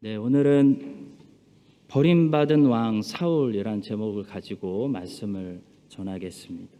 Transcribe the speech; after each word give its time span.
네, 0.00 0.14
오늘은 0.14 1.08
버림받은 1.88 2.66
왕 2.66 3.02
사울이란 3.02 3.82
제목을 3.82 4.22
가지고 4.22 4.86
말씀을 4.86 5.60
전하겠습니다. 5.88 6.70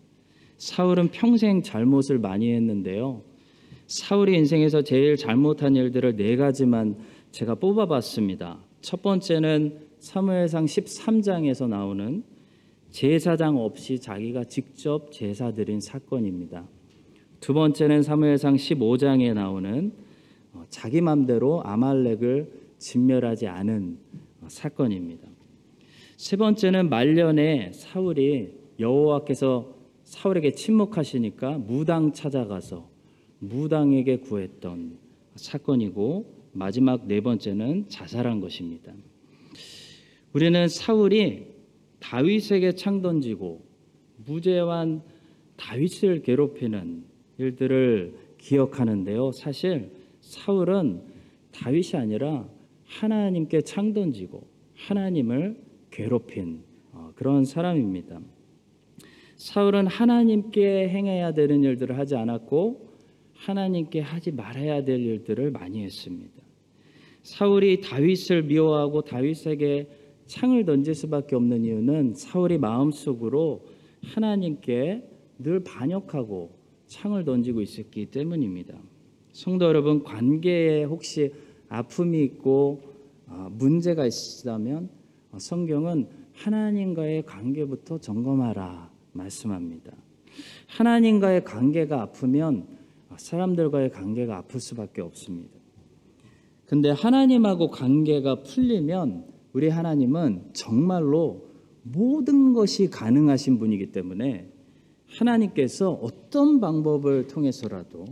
사울은 0.57 1.09
평생 1.09 1.61
잘못을 1.61 2.21
많이 2.21 2.53
했는데요. 2.53 3.23
사울의 3.89 4.37
인생에서 4.37 4.83
제일 4.83 5.17
잘못한 5.17 5.75
일들을 5.75 6.15
네 6.15 6.37
가지만 6.37 6.97
제가 7.33 7.57
뽑아봤습니다. 7.57 8.61
첫 8.83 9.03
번째는 9.03 9.81
사무엘상 9.99 10.67
13장에서 10.67 11.69
나오는 11.69 12.23
제사장 12.91 13.57
없이 13.57 13.99
자기가 13.99 14.45
직접 14.45 15.11
제사 15.11 15.51
드린 15.51 15.81
사건입니다. 15.81 16.69
두 17.41 17.53
번째는 17.53 18.05
사무엘상 18.05 18.55
15장에 18.55 19.35
나오는 19.35 19.93
어, 20.53 20.63
자기 20.71 21.01
맘대로 21.01 21.65
아말렉을 21.65 22.68
진멸하지 22.79 23.47
않은 23.47 23.99
어, 24.41 24.47
사건입니다. 24.49 25.29
세 26.17 26.37
번째는 26.37 26.89
말년에 26.89 27.73
사울이 27.73 28.53
여호와께서 28.81 29.75
사울에게 30.05 30.53
침묵하시니까 30.53 31.59
무당 31.59 32.13
찾아가서 32.13 32.89
무당에게 33.41 34.19
구했던 34.19 34.99
사건이고 35.35 36.39
마지막 36.53 37.07
네 37.07 37.21
번째는 37.21 37.89
자살한 37.89 38.41
것입니다. 38.41 38.93
우리는 40.33 40.69
사울이 40.69 41.47
다윗에게 42.01 42.73
창 42.73 43.03
던지고 43.03 43.65
무죄한 44.25 45.03
다윗을 45.57 46.23
괴롭히는 46.23 47.05
일들을 47.39 48.15
기억하는데요. 48.39 49.33
사실 49.33 49.91
사울은 50.21 51.03
다윗이 51.53 51.93
아니라 51.95 52.49
하나님께 52.89 53.61
창 53.61 53.93
던지고 53.93 54.47
하나님을 54.75 55.57
괴롭힌 55.91 56.63
어, 56.93 57.13
그런 57.15 57.45
사람입니다. 57.45 58.21
사울은 59.37 59.87
하나님께 59.87 60.89
행해야 60.89 61.33
되는 61.33 61.63
일들을 61.63 61.97
하지 61.99 62.17
않았고 62.17 62.89
하나님께 63.35 64.01
하지 64.01 64.33
말아야 64.33 64.83
될 64.85 65.01
일들을 65.01 65.51
많이 65.53 65.85
했습니다. 65.85 66.43
사울이 67.23 67.83
다윗을 67.83 68.45
미워하고 68.45 69.03
다윗에게 69.03 69.89
창을 70.27 70.65
던질 70.65 70.95
수밖에 70.95 71.37
없는 71.37 71.65
이유는 71.65 72.15
사울이 72.15 72.59
마음속으로 72.59 73.67
하나님께 74.03 75.03
늘 75.39 75.63
반역하고 75.63 76.59
창을 76.87 77.25
던지고 77.25 77.61
있었기 77.61 78.07
때문입니다. 78.07 78.79
성도 79.33 79.67
여러분, 79.67 80.03
관계에 80.03 80.85
혹시 80.85 81.31
아픔이 81.69 82.23
있고 82.25 82.81
어, 83.27 83.49
문제가 83.51 84.07
있다면 84.07 84.89
어, 85.33 85.39
성경은 85.39 86.09
하나님과의 86.33 87.25
관계부터 87.27 87.99
점검하라 87.99 88.91
말씀합니다. 89.13 89.93
하나님과의 90.69 91.45
관계가 91.45 92.01
아프면 92.03 92.67
사람들과의 93.17 93.91
관계가 93.91 94.37
아플 94.39 94.61
수밖에 94.61 95.03
없습니다. 95.03 95.59
근데 96.67 96.91
하나님하고 96.91 97.71
관계가 97.71 98.43
풀리면 98.43 99.25
우리 99.53 99.69
하나님은 99.69 100.51
정말로 100.53 101.49
모든 101.83 102.53
것이 102.53 102.91
가능하신 102.91 103.59
분이기 103.59 103.91
때문에 103.91 104.53
하나님께서 105.07 105.93
어떤 105.93 106.61
방법을 106.61 107.27
통해서라도 107.27 108.05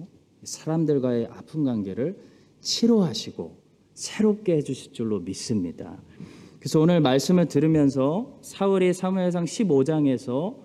사람들과의 0.43 1.29
아픈 1.31 1.65
관계를 1.65 2.19
치료하시고 2.67 3.57
새롭게 3.95 4.57
해주실 4.57 4.93
줄로 4.93 5.21
믿습니다. 5.21 6.03
그래서 6.59 6.81
오늘 6.81 7.01
말씀을 7.01 7.47
들으면서 7.47 8.39
사울이 8.43 8.93
사무엘상 8.93 9.45
15장에서 9.45 10.57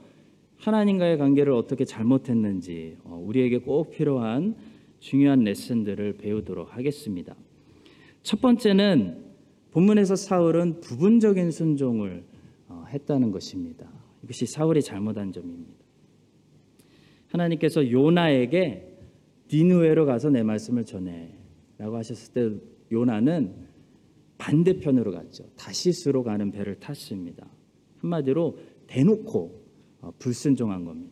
하나님과의 0.57 1.17
관계를 1.17 1.53
어떻게 1.53 1.85
잘못했는지 1.85 2.97
어, 3.03 3.21
우리에게 3.23 3.59
꼭 3.59 3.91
필요한 3.91 4.55
중요한 4.99 5.43
레슨들을 5.43 6.17
배우도록 6.17 6.75
하겠습니다. 6.75 7.35
첫 8.23 8.41
번째는 8.41 9.31
본문에서 9.71 10.15
사울은 10.15 10.81
부분적인 10.81 11.51
순종을 11.51 12.23
어, 12.67 12.85
했다는 12.89 13.31
것입니다. 13.31 13.89
이것이 14.23 14.45
사울이 14.45 14.81
잘못한 14.81 15.31
점입니다. 15.31 15.71
하나님께서 17.27 17.89
요나에게 17.89 18.87
니누에로 19.51 20.05
가서 20.05 20.29
내 20.29 20.43
말씀을 20.43 20.85
전해 20.85 21.40
라고 21.81 21.97
하셨을 21.97 22.33
때 22.33 22.51
요나는 22.91 23.55
반대편으로 24.37 25.11
갔죠. 25.11 25.45
다시스로 25.55 26.21
가는 26.23 26.51
배를 26.51 26.79
탔습니다. 26.79 27.47
한마디로 27.97 28.59
대놓고 28.85 29.61
어, 30.01 30.11
불순종한 30.19 30.85
겁니다. 30.85 31.11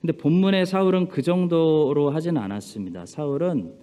근데 0.00 0.16
본문의 0.16 0.66
사울은 0.66 1.08
그 1.08 1.22
정도로 1.22 2.10
하진 2.10 2.36
않았습니다. 2.36 3.06
사울은 3.06 3.74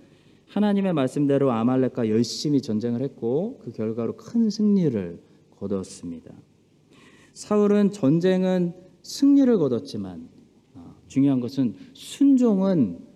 하나님의 0.47 0.93
말씀대로 0.93 1.51
아말렉과 1.51 2.07
열심히 2.07 2.61
전쟁을 2.61 3.01
했고 3.01 3.59
그 3.61 3.71
결과로 3.71 4.15
큰 4.15 4.49
승리를 4.49 5.21
거뒀습니다. 5.59 6.33
사울은 7.33 7.91
전쟁은 7.91 8.73
승리를 9.01 9.57
거뒀지만 9.57 10.29
어, 10.75 10.95
중요한 11.07 11.41
것은 11.41 11.75
순종은 11.91 12.99
어, 13.01 13.06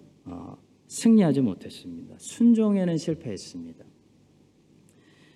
승리하지 0.92 1.40
못했습니다. 1.40 2.16
순종에는 2.18 2.98
실패했습니다. 2.98 3.86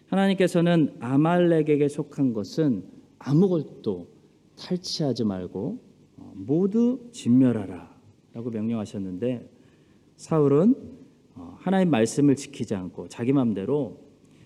하나님께서는 0.08 0.98
아말렉에게 1.00 1.88
속한 1.88 2.34
것은 2.34 2.84
아무것도 3.20 4.10
탈취하지 4.58 5.24
말고 5.24 5.80
어, 6.18 6.34
모두 6.36 7.08
진멸하라 7.14 7.98
라고 8.34 8.50
명령하셨는데 8.50 9.50
사울은 10.18 10.76
어, 11.36 11.56
하나님 11.62 11.90
말씀을 11.90 12.36
지키지 12.36 12.76
않고 12.76 13.08
자기 13.08 13.32
마음대로 13.32 14.02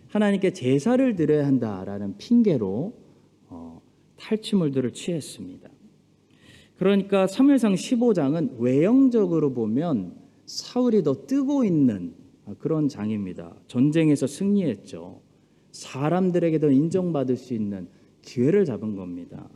하나님께 0.09 0.53
제사를 0.53 1.15
드려야 1.15 1.47
한다라는 1.47 2.17
핑계로 2.17 2.93
어, 3.47 3.81
탈취물들을 4.15 4.93
취했습니다. 4.93 5.69
그러니까 6.77 7.25
사무엘상 7.25 7.73
15장은 7.73 8.59
외형적으로 8.59 9.53
보면 9.53 10.18
사울이 10.49 11.03
더 11.03 11.27
뜨고 11.27 11.63
있는 11.63 12.15
그런 12.57 12.87
장입니다. 12.87 13.55
전쟁에서 13.67 14.25
승리했죠. 14.25 15.21
사람들에게도 15.71 16.71
인정받을 16.71 17.35
수 17.37 17.53
있는 17.53 17.87
기회를 18.23 18.65
잡은 18.65 18.95
겁니다. 18.95 19.47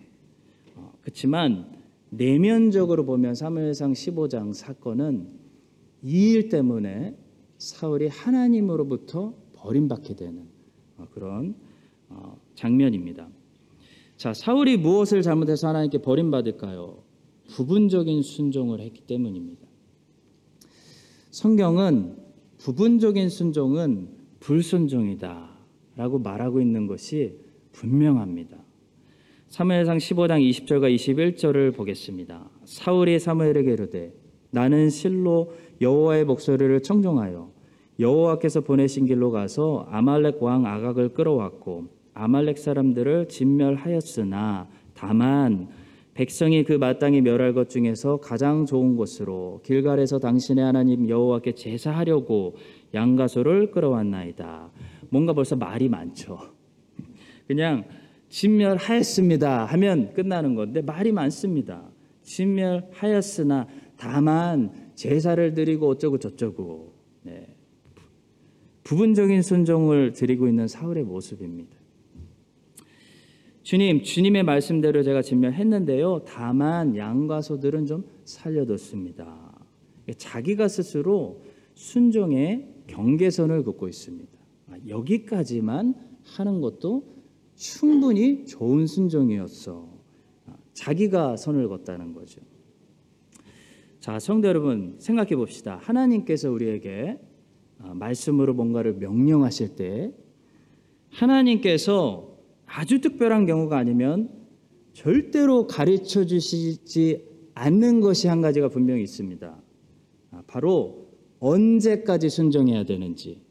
그렇지만 1.01 1.71
내면적으로 2.11 3.05
보면 3.05 3.33
사무엘상 3.33 3.93
15장 3.93 4.53
사건은 4.53 5.27
이 6.03 6.33
일 6.33 6.49
때문에 6.49 7.17
사울이 7.57 8.07
하나님으로부터 8.07 9.33
버림받게 9.55 10.15
되는 10.15 10.47
그런 11.11 11.55
어, 12.09 12.37
장면입니다. 12.53 13.29
자, 14.17 14.33
사울이 14.33 14.77
무엇을 14.77 15.23
잘못해서 15.23 15.69
하나님께 15.69 15.99
버림받을까요? 15.99 17.01
부분적인 17.47 18.21
순종을 18.21 18.79
했기 18.81 19.01
때문입니다. 19.01 19.62
성경은 21.33 22.15
부분적인 22.59 23.27
순종은 23.27 24.07
불순종이다라고 24.39 26.19
말하고 26.23 26.61
있는 26.61 26.85
것이 26.85 27.39
분명합니다. 27.71 28.55
사무엘상 29.47 29.97
15장 29.97 30.47
20절과 30.47 30.93
21절을 30.93 31.75
보겠습니다. 31.75 32.51
사울이 32.65 33.17
사무엘에게 33.17 33.73
이르되 33.73 34.13
나는 34.51 34.91
실로 34.91 35.53
여호와의 35.81 36.25
목소리를 36.25 36.83
청종하여 36.83 37.51
여호와께서 37.99 38.61
보내신 38.61 39.07
길로 39.07 39.31
가서 39.31 39.87
아말렉 39.89 40.37
왕 40.43 40.67
아각을 40.67 41.15
끌어왔고 41.15 41.87
아말렉 42.13 42.59
사람들을 42.59 43.29
진멸하였으나 43.29 44.69
다만 44.93 45.69
백성이 46.13 46.63
그 46.63 46.73
마땅히 46.73 47.21
멸할 47.21 47.53
것 47.53 47.69
중에서 47.69 48.17
가장 48.17 48.65
좋은 48.65 48.95
곳으로 48.95 49.61
길갈에서 49.63 50.19
당신의 50.19 50.63
하나님 50.63 51.09
여호와께 51.09 51.55
제사하려고 51.55 52.55
양가소를 52.93 53.71
끌어왔나이다. 53.71 54.71
뭔가 55.09 55.33
벌써 55.33 55.55
말이 55.55 55.89
많죠. 55.89 56.39
그냥 57.47 57.85
진멸하였습니다 58.29 59.65
하면 59.65 60.13
끝나는 60.13 60.55
건데 60.55 60.81
말이 60.81 61.11
많습니다. 61.11 61.89
진멸하였으나 62.21 63.67
다만 63.97 64.91
제사를 64.95 65.53
드리고 65.53 65.89
어쩌고 65.89 66.19
저쩌고 66.19 66.93
네. 67.23 67.55
부분적인 68.83 69.41
순종을 69.41 70.13
드리고 70.13 70.47
있는 70.47 70.67
사울의 70.67 71.03
모습입니다. 71.05 71.82
주님, 73.63 74.03
주님의 74.03 74.43
말씀대로 74.43 75.03
제가 75.03 75.21
진멸했는데요. 75.21 76.25
다만 76.25 76.97
양과 76.97 77.41
소들은 77.41 77.85
좀 77.85 78.03
살려뒀습니다. 78.25 79.65
자기가 80.17 80.67
스스로 80.67 81.41
순종의 81.73 82.67
경계선을 82.87 83.63
긋고 83.63 83.87
있습니다. 83.87 84.31
여기까지만 84.89 85.95
하는 86.23 86.59
것도 86.59 87.13
충분히 87.55 88.45
좋은 88.45 88.85
순종이었어. 88.85 89.87
아, 90.47 90.55
자기가 90.73 91.37
선을 91.37 91.69
걷다는 91.69 92.13
거죠. 92.13 92.41
자, 94.01 94.19
성도 94.19 94.49
여러분 94.49 94.95
생각해 94.99 95.37
봅시다. 95.37 95.79
하나님께서 95.81 96.51
우리에게 96.51 97.17
아, 97.79 97.93
말씀으로 97.93 98.53
뭔가를 98.53 98.95
명령하실 98.95 99.75
때 99.75 100.11
하나님께서 101.09 102.32
아주 102.75 103.01
특별한 103.01 103.45
경우가 103.45 103.77
아니면 103.77 104.29
절대로 104.93 105.67
가르쳐 105.67 106.25
주시지 106.25 107.23
않는 107.53 108.01
것이 108.01 108.27
한 108.27 108.41
가지가 108.41 108.69
분명히 108.69 109.03
있습니다. 109.03 109.61
아, 110.31 110.43
바로 110.47 111.07
언제까지 111.39 112.29
순종해야 112.29 112.83
되는지 112.85 113.41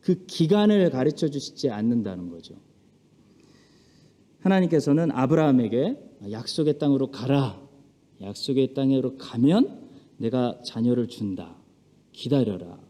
그 0.00 0.24
기간을 0.26 0.90
가르쳐 0.90 1.28
주시지 1.28 1.70
않는다는 1.70 2.28
거죠. 2.28 2.56
하나님께서는 4.40 5.12
아브라함에게 5.12 5.96
약속의 6.32 6.78
땅으로 6.78 7.12
가라. 7.12 7.62
약속의 8.20 8.74
땅으로 8.74 9.16
가면 9.16 9.90
내가 10.16 10.60
자녀를 10.64 11.06
준다. 11.06 11.56
기다려라. 12.12 12.80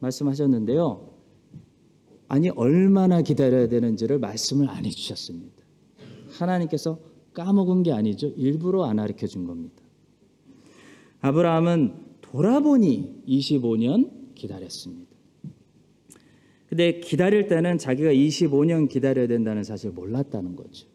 말씀하셨는데요. 0.00 1.09
아니 2.30 2.48
얼마나 2.48 3.22
기다려야 3.22 3.66
되는지를 3.66 4.20
말씀을 4.20 4.70
안 4.70 4.86
해주셨습니다. 4.86 5.64
하나님께서 6.38 7.00
까먹은 7.34 7.82
게 7.82 7.90
아니죠. 7.90 8.28
일부러 8.36 8.84
안 8.84 8.98
가르쳐 8.98 9.26
준 9.26 9.46
겁니다. 9.46 9.82
아브라함은 11.22 11.92
돌아보니 12.20 13.24
25년 13.26 14.36
기다렸습니다. 14.36 15.10
근데 16.68 17.00
기다릴 17.00 17.48
때는 17.48 17.78
자기가 17.78 18.12
25년 18.12 18.88
기다려야 18.88 19.26
된다는 19.26 19.64
사실을 19.64 19.92
몰랐다는 19.92 20.54
거죠. 20.54 20.86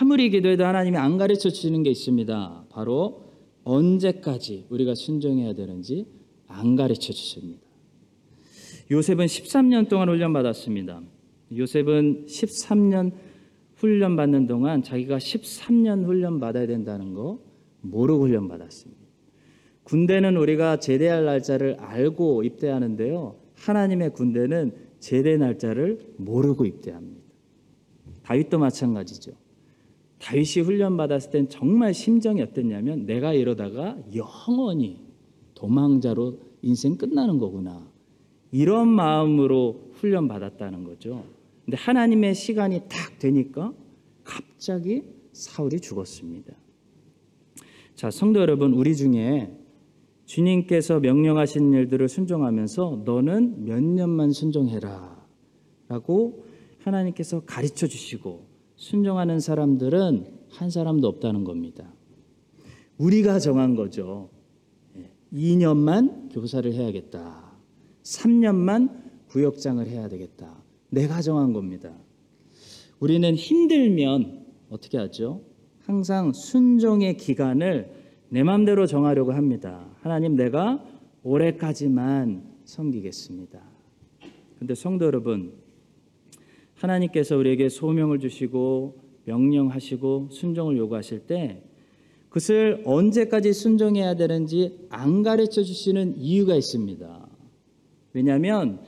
아무리 0.00 0.30
기도해도 0.30 0.64
하나님이 0.64 0.96
안 0.96 1.18
가르쳐 1.18 1.50
주시는 1.50 1.82
게 1.82 1.90
있습니다. 1.90 2.66
바로 2.70 3.32
언제까지 3.64 4.66
우리가 4.70 4.94
순종해야 4.94 5.54
되는지 5.54 6.06
안 6.46 6.76
가르쳐 6.76 7.12
주십니다. 7.12 7.65
요셉은 8.90 9.26
13년 9.26 9.88
동안 9.88 10.08
훈련 10.08 10.32
받았습니다. 10.32 11.02
요셉은 11.56 12.26
13년 12.26 13.12
훈련 13.74 14.16
받는 14.16 14.46
동안 14.46 14.82
자기가 14.82 15.18
13년 15.18 16.04
훈련 16.04 16.40
받아야 16.40 16.66
된다는 16.66 17.14
거 17.14 17.40
모르고 17.80 18.24
훈련 18.24 18.48
받았습니다. 18.48 19.02
군대는 19.84 20.36
우리가 20.36 20.78
제대할 20.78 21.24
날짜를 21.24 21.76
알고 21.78 22.42
입대하는데요. 22.42 23.36
하나님의 23.54 24.12
군대는 24.14 24.72
제대 24.98 25.36
날짜를 25.36 26.14
모르고 26.16 26.64
입대합니다. 26.64 27.22
다윗도 28.22 28.58
마찬가지죠. 28.58 29.32
다윗이 30.18 30.64
훈련 30.64 30.96
받았을 30.96 31.30
땐 31.30 31.48
정말 31.48 31.94
심정이 31.94 32.42
어땠냐면 32.42 33.06
내가 33.06 33.32
이러다가 33.32 33.96
영원히 34.14 35.04
도망자로 35.54 36.40
인생 36.62 36.96
끝나는 36.96 37.38
거구나. 37.38 37.85
이런 38.56 38.88
마음으로 38.88 39.90
훈련 39.92 40.28
받았다는 40.28 40.84
거죠. 40.84 41.26
근데 41.66 41.76
하나님의 41.76 42.34
시간이 42.34 42.84
딱 42.88 43.18
되니까 43.18 43.74
갑자기 44.24 45.02
사울이 45.32 45.80
죽었습니다. 45.80 46.54
자, 47.94 48.10
성도 48.10 48.40
여러분, 48.40 48.72
우리 48.72 48.96
중에 48.96 49.54
주님께서 50.24 51.00
명령하신 51.00 51.70
일들을 51.70 52.08
순종하면서 52.08 53.02
너는 53.04 53.66
몇 53.66 53.82
년만 53.82 54.32
순종해라. 54.32 55.26
라고 55.88 56.46
하나님께서 56.78 57.40
가르쳐 57.40 57.86
주시고 57.86 58.46
순종하는 58.76 59.38
사람들은 59.38 60.24
한 60.48 60.70
사람도 60.70 61.06
없다는 61.08 61.44
겁니다. 61.44 61.92
우리가 62.96 63.38
정한 63.38 63.74
거죠. 63.74 64.30
2년만 65.30 66.32
교사를 66.32 66.72
해야겠다. 66.72 67.45
3년만 68.06 68.88
구역장을 69.28 69.84
해야 69.88 70.08
되겠다. 70.08 70.62
내가 70.90 71.20
정한 71.20 71.52
겁니다. 71.52 71.92
우리는 73.00 73.34
힘들면 73.34 74.46
어떻게 74.70 74.96
하죠? 74.98 75.42
항상 75.80 76.32
순종의 76.32 77.16
기간을 77.16 77.90
내 78.28 78.42
마음대로 78.42 78.86
정하려고 78.86 79.32
합니다. 79.32 79.86
하나님 80.00 80.36
내가 80.36 80.84
올해까지만 81.22 82.44
섬기겠습니다. 82.64 83.60
근데 84.58 84.74
성도 84.74 85.04
여러분, 85.04 85.52
하나님께서 86.74 87.36
우리에게 87.36 87.68
소명을 87.68 88.20
주시고 88.20 89.00
명령하시고 89.24 90.28
순종을 90.30 90.76
요구하실 90.76 91.26
때 91.26 91.62
그것을 92.28 92.82
언제까지 92.84 93.52
순종해야 93.52 94.14
되는지 94.14 94.86
안 94.90 95.22
가르쳐 95.22 95.62
주시는 95.62 96.16
이유가 96.18 96.54
있습니다. 96.54 97.25
왜냐하면 98.16 98.80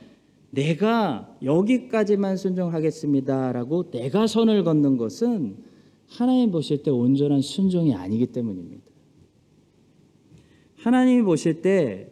내가 0.49 1.37
여기까지만 1.43 2.35
순종하겠습니다라고 2.35 3.91
내가 3.91 4.25
선을 4.25 4.63
걷는 4.63 4.97
것은 4.97 5.57
하나님 6.07 6.49
보실 6.49 6.81
때 6.81 6.89
온전한 6.89 7.41
순종이 7.41 7.93
아니기 7.93 8.25
때문입니다. 8.25 8.83
하나님이 10.77 11.21
보실 11.21 11.61
때 11.61 12.09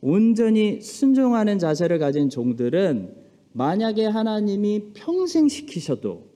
온전히 0.00 0.80
순종하는 0.80 1.58
자세를 1.58 1.98
가진 1.98 2.30
종들은 2.30 3.14
만약에 3.52 4.06
하나님이 4.06 4.92
평생 4.94 5.48
시키셔도 5.48 6.30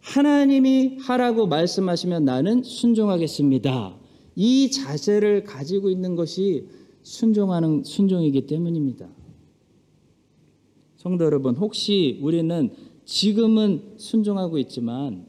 하나님이 0.00 0.98
하라고 1.02 1.46
말씀하시면 1.46 2.24
나는 2.24 2.64
순종하겠습니다. 2.64 3.96
이 4.34 4.70
자세를 4.72 5.44
가지고 5.44 5.88
있는 5.88 6.16
것이 6.16 6.66
순종하는 7.04 7.84
순종이기 7.84 8.48
때문입니다. 8.48 9.21
성도 11.02 11.24
여러분, 11.24 11.56
혹시 11.56 12.20
우리는 12.22 12.70
지금은 13.04 13.94
순종하고 13.96 14.58
있지만 14.58 15.26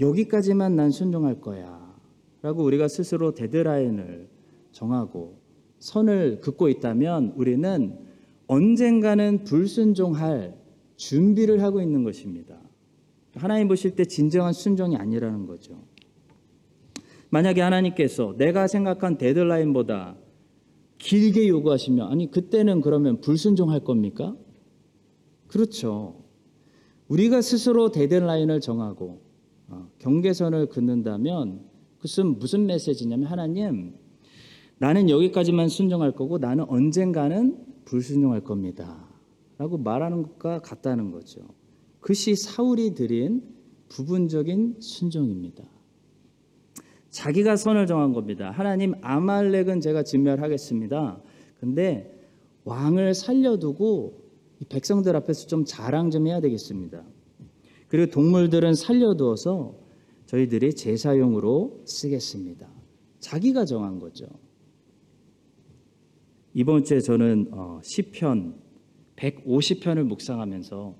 여기까지만 0.00 0.76
난 0.76 0.90
순종할 0.90 1.42
거야. 1.42 1.94
라고 2.40 2.64
우리가 2.64 2.88
스스로 2.88 3.34
데드라인을 3.34 4.30
정하고 4.72 5.42
선을 5.78 6.40
긋고 6.40 6.70
있다면 6.70 7.34
우리는 7.36 7.98
언젠가는 8.46 9.44
불순종할 9.44 10.56
준비를 10.96 11.62
하고 11.62 11.82
있는 11.82 12.02
것입니다. 12.02 12.58
하나님 13.34 13.68
보실 13.68 13.94
때 13.94 14.06
진정한 14.06 14.54
순종이 14.54 14.96
아니라는 14.96 15.46
거죠. 15.46 15.84
만약에 17.28 17.60
하나님께서 17.60 18.34
내가 18.38 18.68
생각한 18.68 19.18
데드라인보다 19.18 20.16
길게 20.96 21.46
요구하시면 21.48 22.08
아니 22.10 22.30
그때는 22.30 22.80
그러면 22.80 23.20
불순종할 23.20 23.80
겁니까? 23.80 24.34
그렇죠. 25.48 26.24
우리가 27.08 27.40
스스로 27.40 27.90
데드라인을 27.90 28.60
정하고 28.60 29.20
어, 29.68 29.88
경계선을 29.98 30.66
긋는다면 30.66 31.60
그것은 31.96 32.38
무슨 32.38 32.66
메시지냐면 32.66 33.28
하나님 33.28 33.94
나는 34.78 35.08
여기까지만 35.08 35.68
순종할 35.68 36.12
거고 36.12 36.38
나는 36.38 36.64
언젠가는 36.68 37.64
불순종할 37.84 38.42
겁니다. 38.42 39.08
라고 39.58 39.78
말하는 39.78 40.22
것과 40.22 40.60
같다는 40.60 41.10
거죠. 41.10 41.40
그것이 42.00 42.34
사울이 42.34 42.94
드린 42.94 43.42
부분적인 43.88 44.76
순종입니다. 44.80 45.64
자기가 47.10 47.56
선을 47.56 47.86
정한 47.86 48.12
겁니다. 48.12 48.50
하나님 48.50 48.94
아말렉은 49.00 49.80
제가 49.80 50.02
진멸하겠습니다. 50.02 51.22
근데 51.58 52.20
왕을 52.64 53.14
살려두고 53.14 54.25
백성들 54.68 55.14
앞에서 55.16 55.46
좀 55.46 55.64
자랑 55.64 56.10
좀 56.10 56.26
해야 56.26 56.40
되겠습니다. 56.40 57.04
그리고 57.88 58.10
동물들은 58.10 58.74
살려두어서 58.74 59.74
저희들이 60.26 60.74
제사용으로 60.74 61.82
쓰겠습니다. 61.84 62.68
자기가 63.20 63.64
정한 63.64 63.98
거죠. 63.98 64.26
이번 66.54 66.84
주에 66.84 67.00
저는 67.00 67.48
어, 67.52 67.80
시편 67.82 68.56
150편을 69.16 70.02
묵상하면서 70.04 70.94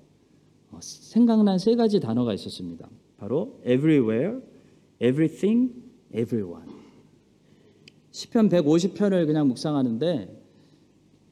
어, 0.71 0.79
생각난 0.81 1.57
세 1.57 1.75
가지 1.75 1.99
단어가 1.99 2.33
있었습니다. 2.33 2.89
바로 3.17 3.59
everywhere, 3.65 4.39
everything, 5.01 5.73
everyone. 6.13 6.71
시편 8.11 8.49
150편을 8.49 9.25
그냥 9.25 9.47
묵상하는데 9.47 10.36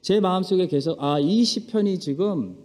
제 0.06 0.20
마음속에 0.20 0.68
계속 0.68 1.04
아, 1.04 1.18
이 1.20 1.44
시편이 1.44 1.98
지금 1.98 2.58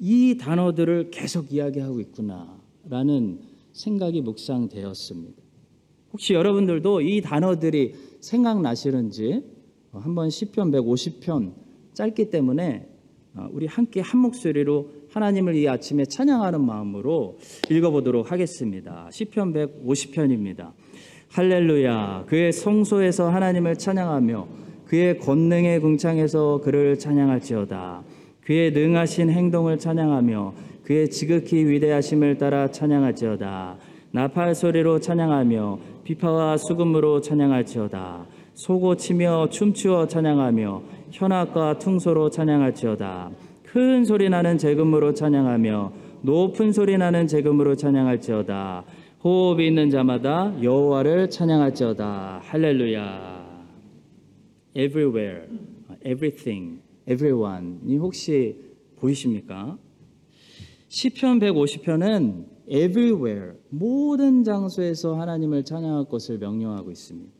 이 0.00 0.36
단어들을 0.36 1.12
계속 1.12 1.52
이야기하고 1.52 2.00
있구나라는 2.00 3.38
생각이 3.72 4.20
묵상되었습니다. 4.22 5.40
혹시 6.12 6.34
여러분들도 6.34 7.00
이 7.02 7.20
단어들이 7.20 7.94
생각나시는지 8.18 9.44
한번 9.92 10.30
시편 10.30 10.72
150편 10.72 11.52
짧기 11.92 12.30
때문에 12.30 12.88
어, 13.36 13.46
우리 13.52 13.66
함께 13.66 14.00
한 14.00 14.18
목소리로 14.18 14.90
하나님을 15.10 15.54
이 15.54 15.68
아침에 15.68 16.04
찬양하는 16.06 16.60
마음으로 16.60 17.38
읽어보도록 17.70 18.32
하겠습니다. 18.32 19.08
시편 19.12 19.52
150편입니다. 19.52 20.72
할렐루야 21.28 22.24
그의 22.26 22.52
성소에서 22.52 23.30
하나님을 23.30 23.76
찬양하며 23.76 24.63
그의 24.86 25.18
권능의 25.18 25.80
궁창에서 25.80 26.60
그를 26.62 26.98
찬양할지어다. 26.98 28.02
그의 28.44 28.72
능하신 28.72 29.30
행동을 29.30 29.78
찬양하며 29.78 30.52
그의 30.84 31.10
지극히 31.10 31.64
위대하심을 31.64 32.38
따라 32.38 32.70
찬양할지어다. 32.70 33.76
나팔 34.12 34.54
소리로 34.54 35.00
찬양하며 35.00 35.78
비파와 36.04 36.58
수금으로 36.58 37.20
찬양할지어다. 37.20 38.26
소고 38.54 38.96
치며 38.96 39.48
춤추어 39.50 40.06
찬양하며 40.06 40.82
현악과 41.10 41.78
퉁소로 41.78 42.30
찬양할지어다. 42.30 43.30
큰 43.64 44.04
소리 44.04 44.28
나는 44.28 44.58
재금으로 44.58 45.14
찬양하며 45.14 45.92
높은 46.22 46.72
소리 46.72 46.96
나는 46.96 47.26
재금으로 47.26 47.74
찬양할지어다. 47.74 48.84
호흡이 49.24 49.66
있는 49.66 49.90
자마다 49.90 50.52
여호와를 50.62 51.30
찬양할지어다. 51.30 52.42
할렐루야 52.44 53.33
everywhere 54.74 55.46
everything 56.04 56.80
everyone 57.08 57.80
이 57.86 57.96
혹시 57.96 58.56
보이십니까? 58.96 59.78
시편 60.88 61.40
150편은 61.40 62.46
everywhere 62.66 63.54
모든 63.68 64.44
장소에서 64.44 65.14
하나님을 65.20 65.64
찬양할 65.64 66.06
것을 66.06 66.38
명령하고 66.38 66.90
있습니다. 66.90 67.32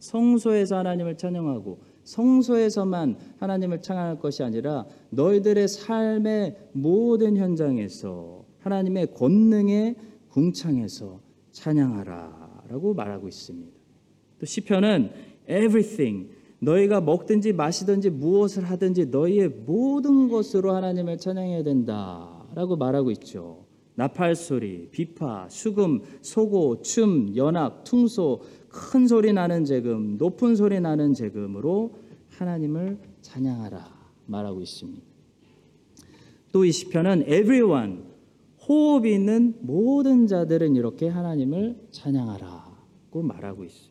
성소에서 0.00 0.78
하나님을 0.78 1.16
찬양하고 1.16 1.78
성소에서만 2.04 3.16
하나님을 3.38 3.82
찬양할 3.82 4.18
것이 4.18 4.42
아니라 4.42 4.86
너희들의 5.10 5.68
삶의 5.68 6.56
모든 6.72 7.36
현장에서 7.36 8.44
하나님의 8.60 9.14
권능의 9.14 9.96
궁창에서 10.28 11.20
찬양하라라고 11.52 12.94
말하고 12.94 13.28
있습니다. 13.28 13.70
또 14.38 14.46
시편은 14.46 15.10
everything 15.48 16.30
너희가 16.60 17.00
먹든지 17.00 17.52
마시든지 17.52 18.10
무엇을 18.10 18.64
하든지 18.64 19.06
너희의 19.06 19.48
모든 19.48 20.28
것으로 20.28 20.72
하나님을 20.72 21.18
찬양해야 21.18 21.62
된다라고 21.62 22.76
말하고 22.76 23.10
있죠. 23.12 23.64
나팔 23.94 24.34
소리, 24.34 24.88
비파, 24.90 25.48
수금, 25.50 26.00
소고, 26.22 26.80
춤, 26.82 27.34
연악, 27.36 27.84
퉁소, 27.84 28.40
큰 28.68 29.06
소리 29.06 29.32
나는 29.32 29.64
재금, 29.64 30.16
높은 30.16 30.54
소리 30.54 30.80
나는 30.80 31.12
재금으로 31.12 31.94
하나님을 32.30 32.98
찬양하라 33.20 34.00
말하고 34.26 34.60
있습니다. 34.62 35.02
또 36.52 36.64
이 36.64 36.72
시편은 36.72 37.22
everyone 37.28 38.02
호흡이 38.68 39.14
있는 39.14 39.54
모든 39.60 40.26
자들은 40.26 40.76
이렇게 40.76 41.08
하나님을 41.08 41.88
찬양하라고 41.90 43.22
말하고 43.22 43.64
있어요. 43.64 43.89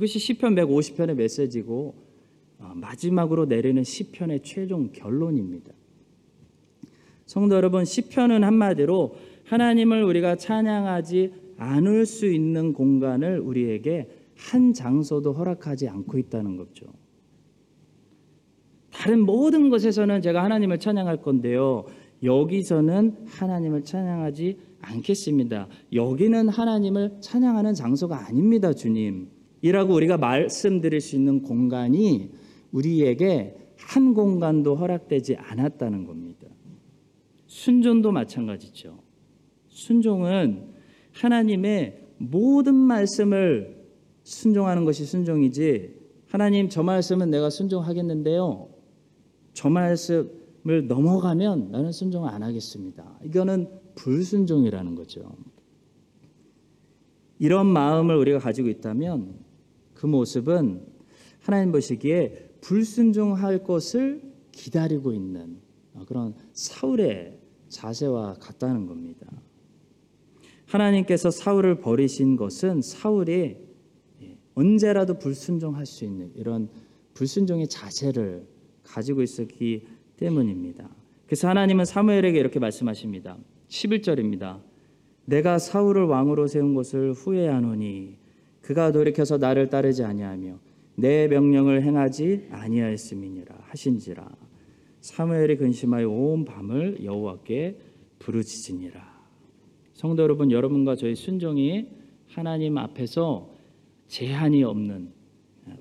이것이 0.00 0.18
시편 0.18 0.54
150편의 0.54 1.12
메시지고 1.12 1.94
어, 2.58 2.72
마지막으로 2.74 3.44
내리는 3.44 3.84
시편의 3.84 4.40
최종 4.42 4.92
결론입니다. 4.92 5.72
성도 7.26 7.54
여러분, 7.54 7.84
시편은 7.84 8.42
한마디로 8.42 9.14
하나님을 9.44 10.02
우리가 10.02 10.36
찬양하지 10.36 11.34
않을 11.58 12.06
수 12.06 12.26
있는 12.26 12.72
공간을 12.72 13.40
우리에게 13.40 14.08
한 14.36 14.72
장소도 14.72 15.34
허락하지 15.34 15.88
않고 15.88 16.16
있다는 16.16 16.56
거죠. 16.56 16.86
다른 18.90 19.20
모든 19.20 19.68
것에서는 19.68 20.22
제가 20.22 20.42
하나님을 20.42 20.78
찬양할 20.78 21.20
건데요. 21.20 21.84
여기서는 22.22 23.26
하나님을 23.26 23.84
찬양하지 23.84 24.58
않겠습니다. 24.80 25.68
여기는 25.92 26.48
하나님을 26.48 27.18
찬양하는 27.20 27.74
장소가 27.74 28.26
아닙니다, 28.28 28.72
주님. 28.72 29.39
이라고 29.62 29.94
우리가 29.94 30.16
말씀드릴 30.16 31.00
수 31.00 31.16
있는 31.16 31.42
공간이 31.42 32.30
우리에게 32.72 33.56
한 33.76 34.14
공간도 34.14 34.76
허락되지 34.76 35.36
않았다는 35.36 36.04
겁니다. 36.04 36.46
순종도 37.46 38.12
마찬가지죠. 38.12 38.98
순종은 39.68 40.74
하나님의 41.12 42.06
모든 42.18 42.74
말씀을 42.74 43.80
순종하는 44.22 44.84
것이 44.84 45.04
순종이지 45.04 45.98
하나님 46.28 46.68
저 46.68 46.82
말씀은 46.82 47.30
내가 47.30 47.50
순종하겠는데요. 47.50 48.68
저 49.52 49.68
말씀을 49.68 50.86
넘어가면 50.86 51.70
나는 51.72 51.90
순종을 51.90 52.30
안 52.30 52.42
하겠습니다. 52.42 53.18
이거는 53.24 53.68
불순종이라는 53.96 54.94
거죠. 54.94 55.34
이런 57.38 57.66
마음을 57.66 58.14
우리가 58.16 58.38
가지고 58.38 58.68
있다면 58.68 59.49
그 60.00 60.06
모습은 60.06 60.80
하나님 61.40 61.72
보시기에 61.72 62.52
불순종할 62.62 63.62
것을 63.64 64.22
기다리고 64.50 65.12
있는 65.12 65.58
그런 66.06 66.34
사울의 66.54 67.38
자세와 67.68 68.36
같다는 68.40 68.86
겁니다. 68.86 69.26
하나님께서 70.64 71.30
사울을 71.30 71.80
버리신 71.80 72.36
것은 72.36 72.80
사울이 72.80 73.58
언제라도 74.54 75.18
불순종할 75.18 75.84
수 75.84 76.06
있는 76.06 76.32
이런 76.34 76.70
불순종의 77.12 77.68
자세를 77.68 78.48
가지고 78.82 79.20
있었기 79.20 79.86
때문입니다. 80.16 80.88
그래서 81.26 81.46
하나님은 81.46 81.84
사무엘에게 81.84 82.38
이렇게 82.38 82.58
말씀하십니다. 82.58 83.36
11절입니다. 83.68 84.62
내가 85.26 85.58
사울을 85.58 86.04
왕으로 86.04 86.46
세운 86.46 86.74
것을 86.74 87.12
후회하노니 87.12 88.19
그가 88.70 88.92
돌이켜서 88.92 89.36
나를 89.36 89.68
따르지 89.68 90.04
아니하며 90.04 90.60
내 90.94 91.26
명령을 91.26 91.82
행하지 91.82 92.46
아니하였음이니라 92.52 93.56
하신지라. 93.62 94.30
사무엘이 95.00 95.56
근심하여 95.56 96.08
온 96.08 96.44
밤을 96.44 97.02
여호와께 97.02 97.80
부르짖으니라. 98.20 99.02
성도 99.92 100.22
여러분 100.22 100.52
여러분과 100.52 100.94
저희 100.94 101.16
순종이 101.16 101.88
하나님 102.28 102.78
앞에서 102.78 103.50
제한이 104.06 104.62
없는 104.62 105.08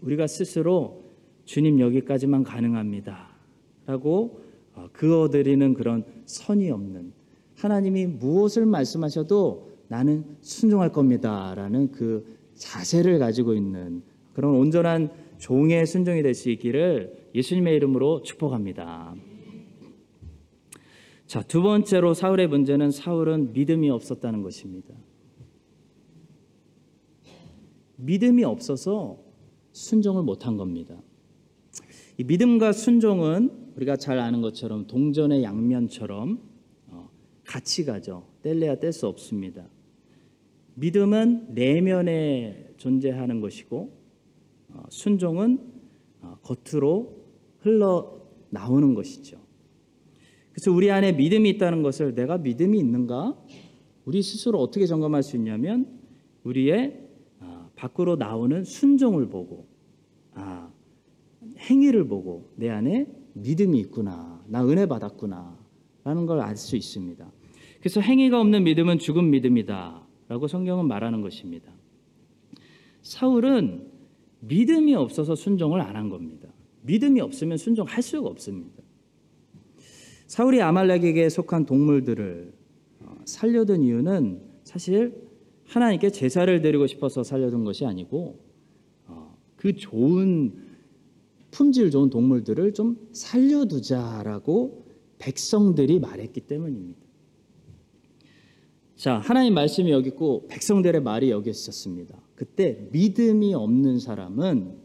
우리가 0.01 0.25
스스로 0.25 1.03
주님 1.45 1.79
여기까지만 1.79 2.43
가능합니다 2.43 3.35
라고 3.85 4.41
그어드리는 4.93 5.75
그런 5.75 6.05
선이 6.25 6.71
없는 6.71 7.13
하나님이 7.55 8.07
무엇을 8.07 8.65
말씀하셔도 8.65 9.69
나는 9.89 10.25
순종할 10.41 10.91
겁니다 10.91 11.53
라는 11.55 11.91
그 11.91 12.38
자세를 12.59 13.17
가지고 13.19 13.53
있는 13.55 14.03
그런 14.33 14.53
온전한 14.55 15.09
종의 15.39 15.87
순종이 15.87 16.21
될 16.21 16.35
수 16.35 16.49
있기를 16.51 17.29
예수님의 17.33 17.75
이름으로 17.77 18.21
축복합니다. 18.21 19.15
자, 21.25 21.41
두 21.43 21.61
번째로 21.61 22.13
사울의 22.13 22.47
문제는 22.47 22.91
사울은 22.91 23.53
믿음이 23.53 23.89
없었다는 23.89 24.41
것입니다. 24.43 24.93
믿음이 27.97 28.43
없어서 28.43 29.19
순종을 29.71 30.23
못한 30.23 30.57
겁니다. 30.57 31.01
이 32.17 32.23
믿음과 32.23 32.73
순종은 32.73 33.71
우리가 33.77 33.95
잘 33.95 34.19
아는 34.19 34.41
것처럼 34.41 34.87
동전의 34.87 35.43
양면처럼 35.43 36.41
어, 36.87 37.09
같이 37.45 37.85
가죠. 37.85 38.27
뗄래야 38.41 38.75
뗄 38.75 38.91
수 38.91 39.07
없습니다. 39.07 39.65
믿음은 40.79 41.53
내면에 41.53 42.73
존재하는 42.77 43.41
것이고 43.41 43.91
어, 44.69 44.83
순종은 44.89 45.59
어, 46.21 46.37
겉으로 46.41 47.17
흘러 47.59 48.19
나오는 48.49 48.93
것이죠. 48.93 49.37
그래서 50.51 50.71
우리 50.71 50.91
안에 50.91 51.13
믿음이 51.13 51.49
있다는 51.51 51.83
것을 51.83 52.15
내가 52.15 52.37
믿음이 52.37 52.77
있는가? 52.79 53.37
우리 54.05 54.21
스스로 54.23 54.59
어떻게 54.59 54.85
점검할 54.85 55.23
수 55.23 55.35
있냐면 55.35 55.99
우리의 56.43 57.07
밖으로 57.75 58.17
나오는 58.17 58.63
순종을 58.65 59.29
보고 59.29 59.67
아 60.33 60.69
행위를 61.59 62.07
보고 62.07 62.51
내 62.55 62.69
안에 62.69 63.07
믿음이 63.33 63.79
있구나 63.79 64.43
나 64.47 64.65
은혜 64.67 64.85
받았구나 64.85 65.57
라는 66.03 66.25
걸 66.25 66.39
알 66.41 66.57
수 66.57 66.75
있습니다. 66.75 67.31
그래서 67.79 68.01
행위가 68.01 68.41
없는 68.41 68.63
믿음은 68.65 68.99
죽은 68.99 69.29
믿음이다 69.29 70.05
라고 70.29 70.47
성경은 70.47 70.87
말하는 70.87 71.21
것입니다. 71.21 71.73
사울은 73.01 73.89
믿음이 74.41 74.95
없어서 74.95 75.35
순종을 75.35 75.81
안 75.81 75.95
한 75.95 76.09
겁니다. 76.09 76.47
믿음이 76.83 77.19
없으면 77.19 77.57
순종할 77.57 78.01
수가 78.01 78.29
없습니다. 78.29 78.81
사울이 80.27 80.61
아말렉에게 80.61 81.27
속한 81.29 81.65
동물들을 81.65 82.53
어, 83.01 83.15
살려둔 83.25 83.83
이유는 83.83 84.41
사실 84.63 85.27
하나님께 85.65 86.11
제사를 86.11 86.61
드리고 86.61 86.87
싶어서 86.87 87.23
살려둔 87.23 87.63
것이 87.63 87.85
아니고 87.85 88.39
어, 89.07 89.35
그 89.55 89.75
좋은 89.75 90.53
품질 91.51 91.89
좋은 91.89 92.09
동물들을 92.11 92.73
좀 92.73 93.09
살려두자라고 93.11 94.85
백성들이 95.17 95.99
말했기 95.99 96.41
때문입니다. 96.41 97.08
자, 98.99 99.17
하나님 99.17 99.53
말씀이 99.53 99.91
여기 99.91 100.09
있고 100.09 100.45
백성들의 100.49 100.99
말이 100.99 101.31
여기 101.31 101.49
있었습니다. 101.49 102.19
그때 102.35 102.89
믿음이 102.91 103.53
없는 103.53 103.97
사람은 103.97 104.77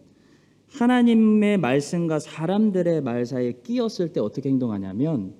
하나님의 0.68 1.58
말씀과 1.58 2.20
사람들의 2.20 3.00
말 3.00 3.26
사이에 3.26 3.54
끼었을 3.64 4.12
때 4.12 4.20
어떻게 4.20 4.50
행동하냐면 4.50 5.34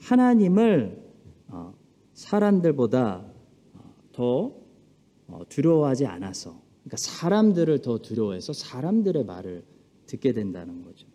하나님을 0.00 1.02
어, 1.48 1.72
사람들보다 2.12 3.24
어, 3.76 3.94
더 4.12 4.54
어, 5.26 5.40
두려워하지 5.48 6.04
않아서 6.04 6.60
그러니까 6.82 6.98
사람들을 6.98 7.80
더 7.80 8.02
두려워해서 8.02 8.52
사람들의 8.52 9.24
말을 9.24 9.64
듣게 10.04 10.34
된다는 10.34 10.82
거죠. 10.82 11.06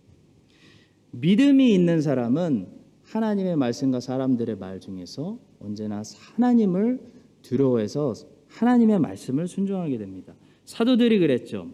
믿음이 1.11 1.71
있는 1.71 2.01
사람은 2.01 2.67
하나님의 3.03 3.57
말씀과 3.57 3.99
사람들의 3.99 4.57
말 4.57 4.79
중에서 4.79 5.37
언제나 5.65 6.01
하나님을 6.35 6.99
두려워해서 7.41 8.13
하나님의 8.47 8.99
말씀을 8.99 9.47
순종하게 9.47 9.97
됩니다. 9.97 10.33
사도들이 10.65 11.19
그랬죠. 11.19 11.69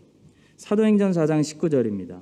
사도행전 0.55 1.12
4장 1.12 1.41
19절입니다. 1.41 2.21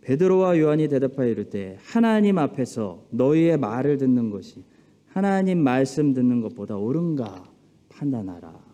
베드로와 0.00 0.58
요한이 0.58 0.88
대답하여 0.88 1.28
이르되 1.28 1.78
하나님 1.80 2.38
앞에서 2.38 3.06
너희의 3.10 3.58
말을 3.58 3.98
듣는 3.98 4.30
것이 4.30 4.64
하나님 5.06 5.58
말씀 5.58 6.14
듣는 6.14 6.40
것보다 6.40 6.76
옳은가 6.76 7.50
판단하라. 7.88 8.68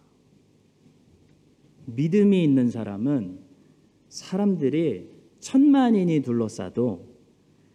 믿음이 1.86 2.42
있는 2.42 2.70
사람은 2.70 3.38
사람들이 4.08 5.10
천만인이 5.40 6.22
둘러싸도 6.22 7.14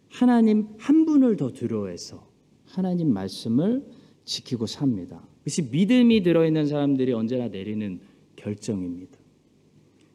하나님 0.10 0.68
한 0.78 1.06
분을 1.06 1.36
더 1.36 1.52
두려워해서 1.52 2.28
하나님 2.66 3.14
말씀을 3.14 3.86
지키고 4.30 4.68
삽니다. 4.68 5.20
그것이 5.40 5.64
믿음이 5.72 6.22
들어있는 6.22 6.68
사람들이 6.68 7.14
언제나 7.14 7.48
내리는 7.48 8.00
결정입니다. 8.36 9.18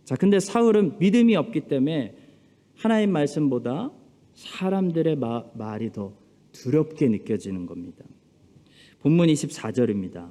자, 0.04 0.14
근데 0.14 0.38
사울은 0.38 0.98
믿음이 0.98 1.34
없기 1.34 1.62
때문에 1.62 2.14
하나님 2.76 3.10
말씀보다 3.10 3.90
사람들의 4.34 5.16
마, 5.16 5.44
말이 5.54 5.90
더 5.90 6.12
두렵게 6.52 7.08
느껴지는 7.08 7.66
겁니다. 7.66 8.04
본문 9.00 9.26
24절입니다. 9.26 10.30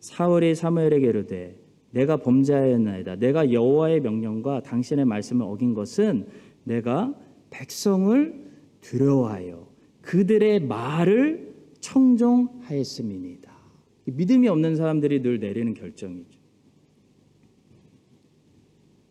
사울이 0.00 0.54
사무엘에게 0.54 1.06
이르되 1.06 1.58
내가 1.90 2.18
범죄하였나이다. 2.18 3.16
내가 3.16 3.50
여호와의 3.50 4.00
명령과 4.00 4.62
당신의 4.62 5.06
말씀을 5.06 5.46
어긴 5.46 5.72
것은 5.72 6.26
내가 6.64 7.14
백성을 7.50 8.50
두려워하여 8.82 9.66
그들의 10.02 10.60
말을 10.60 11.51
청종하였음이니이다. 11.82 13.52
믿음이 14.04 14.48
없는 14.48 14.76
사람들이 14.76 15.20
늘 15.20 15.38
내리는 15.38 15.74
결정이죠. 15.74 16.40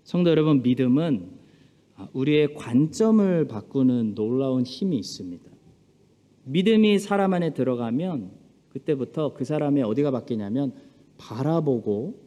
성도 0.03 0.31
여러분, 0.31 0.61
믿음은 0.61 1.29
우리의 2.13 2.55
관점을 2.55 3.47
바꾸는 3.47 4.15
놀라운 4.15 4.63
힘이 4.63 4.97
있습니다. 4.97 5.49
믿음이 6.45 6.99
사람 6.99 7.33
안에 7.33 7.53
들어가면 7.53 8.31
그때부터 8.69 9.33
그 9.33 9.45
사람의 9.45 9.83
어디가 9.83 10.11
바뀌냐면 10.11 10.73
바라보고 11.17 12.19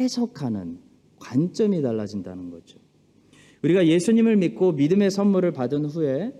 해석하는 0.00 0.78
관점이 1.18 1.82
달라진다는 1.82 2.50
거죠. 2.50 2.78
우리가 3.62 3.86
예수님을 3.86 4.36
믿고 4.36 4.72
믿음의 4.72 5.10
선물을 5.10 5.52
받은 5.52 5.84
후에 5.84 6.32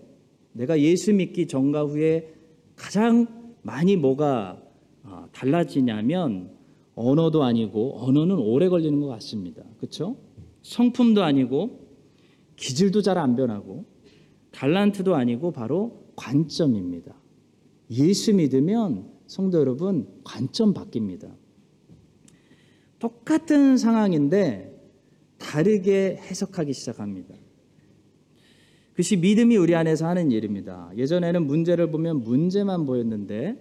내가 0.52 0.80
예수 0.80 1.12
믿기 1.12 1.46
전과 1.46 1.84
후에 1.84 2.39
가장 2.80 3.26
많이 3.62 3.94
뭐가 3.96 4.60
어, 5.02 5.26
달라지냐면 5.32 6.56
언어도 6.94 7.44
아니고 7.44 8.00
언어는 8.02 8.38
오래 8.38 8.68
걸리는 8.68 8.98
것 9.00 9.06
같습니다. 9.08 9.62
그렇죠? 9.76 10.16
성품도 10.62 11.22
아니고 11.22 11.88
기질도 12.56 13.02
잘 13.02 13.18
안 13.18 13.36
변하고 13.36 13.84
달란트도 14.52 15.14
아니고 15.14 15.52
바로 15.52 16.12
관점입니다. 16.16 17.14
예수 17.90 18.34
믿으면 18.34 19.10
성도 19.26 19.58
여러분 19.58 20.08
관점 20.24 20.72
바뀝니다. 20.74 21.30
똑같은 22.98 23.76
상황인데 23.76 24.74
다르게 25.38 26.18
해석하기 26.20 26.72
시작합니다. 26.72 27.34
그것이 29.00 29.16
믿음이 29.16 29.56
우리 29.56 29.74
안에서 29.74 30.06
하는 30.06 30.30
일입니다. 30.30 30.90
예전에는 30.94 31.46
문제를 31.46 31.90
보면 31.90 32.22
문제만 32.22 32.84
보였는데 32.84 33.56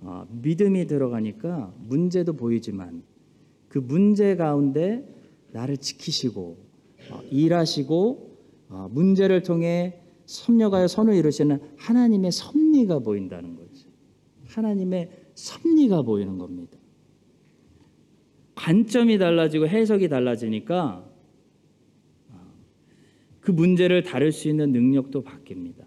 어, 0.00 0.24
믿음이 0.30 0.86
들어가니까 0.86 1.74
문제도 1.80 2.32
보이지만 2.32 3.02
그 3.68 3.78
문제 3.78 4.36
가운데 4.36 5.04
나를 5.50 5.78
지키시고 5.78 6.56
어, 7.10 7.20
일하시고 7.28 8.36
어, 8.68 8.88
문제를 8.92 9.42
통해 9.42 10.00
섭려가여 10.26 10.86
선을 10.86 11.14
이루시는 11.16 11.58
하나님의 11.76 12.30
섭리가 12.30 13.00
보인다는 13.00 13.56
거죠. 13.56 13.88
하나님의 14.46 15.10
섭리가 15.34 16.02
보이는 16.02 16.38
겁니다. 16.38 16.78
관점이 18.54 19.18
달라지고 19.18 19.66
해석이 19.66 20.08
달라지니까 20.08 21.04
그 23.44 23.50
문제를 23.50 24.02
다룰 24.02 24.32
수 24.32 24.48
있는 24.48 24.72
능력도 24.72 25.22
바뀝니다. 25.22 25.84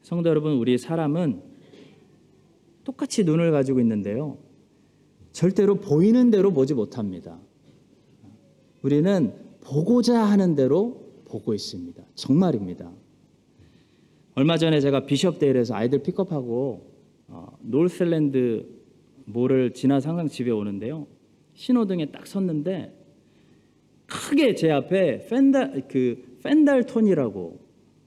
성도 0.00 0.30
여러분, 0.30 0.52
우리 0.52 0.78
사람은 0.78 1.42
똑같이 2.84 3.24
눈을 3.24 3.50
가지고 3.50 3.80
있는데요. 3.80 4.38
절대로 5.32 5.74
보이는 5.74 6.30
대로 6.30 6.52
보지 6.52 6.74
못합니다. 6.74 7.40
우리는 8.82 9.34
보고자 9.60 10.22
하는 10.22 10.54
대로 10.54 11.04
보고 11.24 11.52
있습니다. 11.52 12.00
정말입니다. 12.14 12.92
얼마 14.36 14.56
전에 14.56 14.78
제가 14.78 15.04
비숍데일에서 15.04 15.74
아이들 15.74 16.00
픽업하고 16.04 16.92
어, 17.26 17.58
놀슬랜드 17.62 18.68
몰을 19.24 19.72
지나서 19.72 20.10
항상 20.10 20.28
집에 20.28 20.52
오는데요. 20.52 21.08
신호등에 21.54 22.12
딱 22.12 22.24
섰는데 22.24 22.96
크게 24.06 24.54
제 24.54 24.70
앞에 24.70 25.26
펜달 25.26 25.88
그 25.88 26.35
펜달톤이라고 26.46 27.58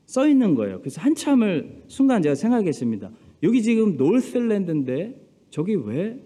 써 0.05 0.27
있는 0.27 0.55
거예요. 0.55 0.79
그래서 0.79 1.01
한참을 1.01 1.83
순간 1.87 2.21
제가 2.21 2.35
생각했습니다. 2.35 3.11
여기 3.43 3.61
지금 3.61 3.97
놀슬랜드인데 3.97 5.21
저기 5.49 5.75
왜 5.75 6.19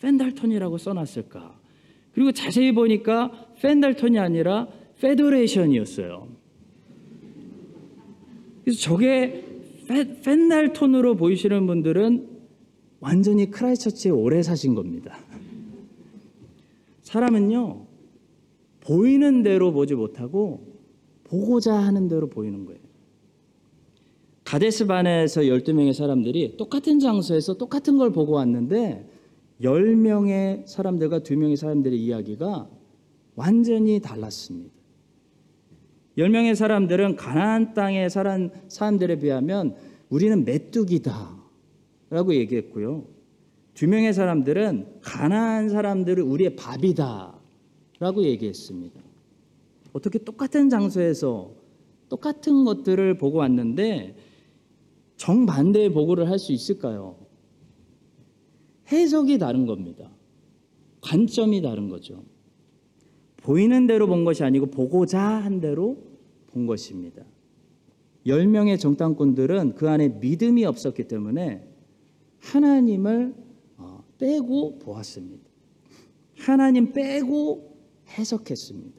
펜달톤이라고 0.00 0.78
써놨을까? 0.78 1.58
그리고 2.12 2.32
자세히 2.32 2.72
보니까 2.72 3.52
펜달톤이 3.60 4.18
아니라 4.18 4.68
페더레이션이었어요. 5.00 6.28
그래서 8.64 8.80
저게 8.80 9.44
페, 9.86 10.20
펜달톤으로 10.20 11.16
보이시는 11.16 11.66
분들은 11.66 12.28
완전히 13.00 13.50
크라이처치에 13.50 14.10
오래 14.10 14.42
사신 14.42 14.74
겁니다. 14.74 15.18
사람은요, 17.02 17.86
보이는 18.80 19.42
대로 19.42 19.72
보지 19.72 19.94
못하고 19.94 20.67
보고자 21.28 21.74
하는 21.74 22.08
대로 22.08 22.28
보이는 22.28 22.64
거예요. 22.64 22.80
가데스 24.44 24.86
반에서 24.86 25.42
12명의 25.42 25.92
사람들이 25.92 26.56
똑같은 26.56 27.00
장소에서 27.00 27.58
똑같은 27.58 27.98
걸 27.98 28.12
보고 28.12 28.32
왔는데 28.32 29.06
10명의 29.60 30.66
사람들과 30.66 31.20
2명의 31.20 31.56
사람들의 31.56 31.98
이야기가 32.02 32.68
완전히 33.34 34.00
달랐습니다. 34.00 34.74
10명의 36.16 36.54
사람들은 36.54 37.16
가나안 37.16 37.74
땅에 37.74 38.08
살은 38.08 38.50
사람들에 38.68 39.20
비하면 39.20 39.76
우리는 40.08 40.44
메뚜기다 40.44 41.36
라고 42.10 42.34
얘기했고요. 42.34 43.04
2명의 43.74 44.12
사람들은 44.12 45.00
가나안 45.02 45.68
사람들은 45.68 46.24
우리의 46.24 46.56
밥이다 46.56 47.38
라고 48.00 48.24
얘기했습니다. 48.24 49.07
어떻게 49.92 50.18
똑같은 50.18 50.68
장소에서 50.68 51.54
똑같은 52.08 52.64
것들을 52.64 53.18
보고 53.18 53.38
왔는데 53.38 54.16
정반대의 55.16 55.92
보고를 55.92 56.30
할 56.30 56.38
수 56.38 56.52
있을까요? 56.52 57.16
해석이 58.90 59.38
다른 59.38 59.66
겁니다. 59.66 60.10
관점이 61.00 61.60
다른 61.62 61.88
거죠. 61.88 62.24
보이는 63.38 63.86
대로 63.86 64.06
본 64.06 64.24
것이 64.24 64.42
아니고 64.44 64.66
보고자 64.66 65.20
한 65.20 65.60
대로 65.60 65.96
본 66.48 66.66
것입니다. 66.66 67.24
10명의 68.26 68.78
정탐꾼들은 68.78 69.74
그 69.74 69.88
안에 69.88 70.08
믿음이 70.08 70.64
없었기 70.64 71.08
때문에 71.08 71.66
하나님을 72.40 73.34
어, 73.76 74.04
빼고 74.18 74.78
보았습니다. 74.78 75.44
하나님 76.36 76.92
빼고 76.92 77.76
해석했습니다. 78.08 78.97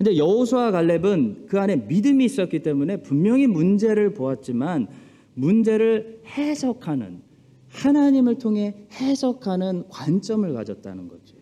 근데 0.00 0.16
여호수아 0.16 0.70
갈렙은 0.70 1.44
그 1.46 1.60
안에 1.60 1.76
믿음이 1.76 2.24
있었기 2.24 2.60
때문에 2.62 3.02
분명히 3.02 3.46
문제를 3.46 4.14
보았지만 4.14 4.88
문제를 5.34 6.22
해석하는 6.24 7.20
하나님을 7.68 8.38
통해 8.38 8.86
해석하는 8.94 9.88
관점을 9.90 10.50
가졌다는 10.54 11.06
거죠. 11.06 11.36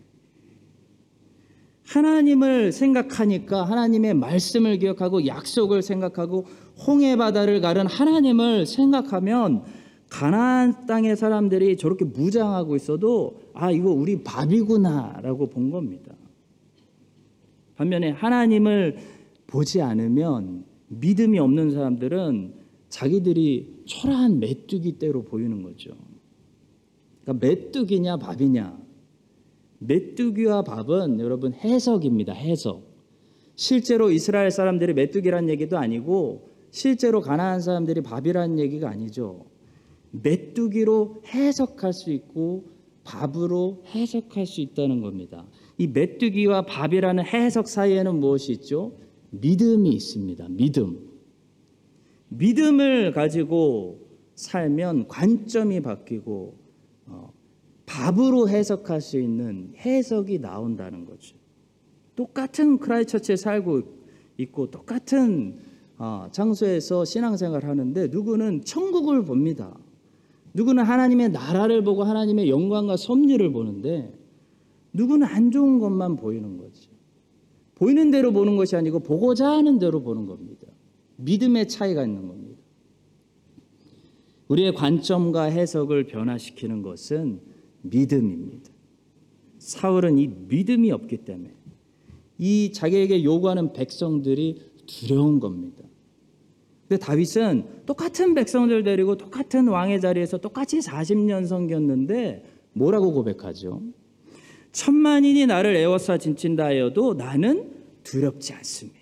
하나님을 1.87 2.73
생각하니까 2.73 3.63
하나님의 3.63 4.13
말씀을 4.15 4.77
기억하고 4.79 5.25
약속을 5.25 5.81
생각하고 5.81 6.45
홍해 6.85 7.15
바다를 7.15 7.61
가른 7.61 7.87
하나님을 7.87 8.65
생각하면 8.65 9.63
가나안 10.09 10.85
땅의 10.85 11.15
사람들이 11.15 11.77
저렇게 11.77 12.03
무장하고 12.03 12.75
있어도 12.75 13.39
아 13.53 13.71
이거 13.71 13.89
우리 13.89 14.21
밥이구나라고 14.21 15.49
본 15.49 15.71
겁니다. 15.71 16.08
반면에 17.79 18.09
하나님을 18.09 18.97
보지 19.47 19.81
않으면 19.81 20.65
믿음이 20.89 21.39
없는 21.39 21.71
사람들은 21.71 22.53
자기들이 22.89 23.83
초라한 23.85 24.39
메뚜기 24.39 24.99
떼로 24.99 25.23
보이는 25.23 25.63
거죠. 25.63 25.91
그러니까 27.23 27.47
메뚜기냐 27.47 28.17
밥이냐. 28.17 28.77
메뚜기와 29.77 30.63
밥은 30.63 31.21
여러분 31.21 31.53
해석입니다. 31.53 32.33
해석. 32.33 32.83
실제로 33.55 34.11
이스라엘 34.11 34.51
사람들이 34.51 34.93
메뚜기란 34.93 35.47
얘기도 35.47 35.77
아니고 35.77 36.49
실제로 36.71 37.21
가나안 37.21 37.61
사람들이 37.61 38.01
밥이라는 38.01 38.59
얘기가 38.59 38.89
아니죠. 38.89 39.45
메뚜기로 40.11 41.21
해석할 41.27 41.93
수 41.93 42.11
있고 42.11 42.65
밥으로 43.05 43.83
해석할 43.95 44.45
수 44.45 44.59
있다는 44.59 44.99
겁니다. 44.99 45.45
이 45.79 45.87
메뚜기와 45.87 46.63
밥이라는 46.63 47.23
해석 47.25 47.69
사이에는 47.69 48.19
무엇이 48.19 48.51
있죠? 48.51 48.91
믿음이 49.31 49.89
있습니다. 49.91 50.47
믿음. 50.49 50.99
믿음을 52.27 53.13
가지고 53.13 54.05
살면 54.35 55.07
관점이 55.07 55.81
바뀌고 55.81 56.57
어, 57.07 57.33
밥으로 57.85 58.49
해석할 58.49 58.99
수 58.99 59.19
있는 59.21 59.71
해석이 59.77 60.39
나온다는 60.39 61.05
거죠. 61.05 61.37
똑같은 62.13 62.77
크라이처치에 62.77 63.37
살고 63.37 63.83
있고 64.37 64.69
똑같은 64.69 65.59
어, 65.97 66.27
장소에서 66.33 67.05
신앙생활 67.05 67.63
하는데 67.63 68.07
누구는 68.07 68.65
천국을 68.65 69.23
봅니다. 69.23 69.77
누구는 70.53 70.83
하나님의 70.83 71.29
나라를 71.29 71.85
보고 71.85 72.03
하나님의 72.03 72.49
영광과 72.49 72.97
섭리를 72.97 73.49
보는데 73.53 74.18
누구는 74.93 75.27
안 75.27 75.51
좋은 75.51 75.79
것만 75.79 76.15
보이는 76.15 76.57
거지. 76.57 76.89
보이는 77.75 78.11
대로 78.11 78.31
보는 78.33 78.57
것이 78.57 78.75
아니고 78.75 78.99
보고자 78.99 79.49
하는 79.49 79.79
대로 79.79 80.01
보는 80.01 80.25
겁니다. 80.25 80.67
믿음의 81.17 81.67
차이가 81.67 82.05
있는 82.05 82.27
겁니다. 82.27 82.59
우리의 84.47 84.73
관점과 84.73 85.43
해석을 85.43 86.07
변화시키는 86.07 86.81
것은 86.81 87.39
믿음입니다. 87.83 88.69
사울은 89.59 90.17
이 90.17 90.27
믿음이 90.27 90.91
없기 90.91 91.17
때문에 91.17 91.53
이 92.37 92.71
자기에게 92.73 93.23
요구하는 93.23 93.73
백성들이 93.73 94.61
두려운 94.87 95.39
겁니다. 95.39 95.83
근데 96.87 97.05
다윗은 97.05 97.85
똑같은 97.85 98.33
백성들 98.33 98.83
데리고 98.83 99.15
똑같은 99.15 99.67
왕의 99.67 100.01
자리에서 100.01 100.39
똑같이 100.39 100.79
40년 100.79 101.45
섬겼는데 101.45 102.43
뭐라고 102.73 103.13
고백하죠? 103.13 103.83
천만인이 104.71 105.45
나를 105.47 105.75
애워싸 105.75 106.17
진친다 106.17 106.65
하여도 106.65 107.13
나는 107.13 107.73
두렵지 108.03 108.53
않습니다. 108.53 108.99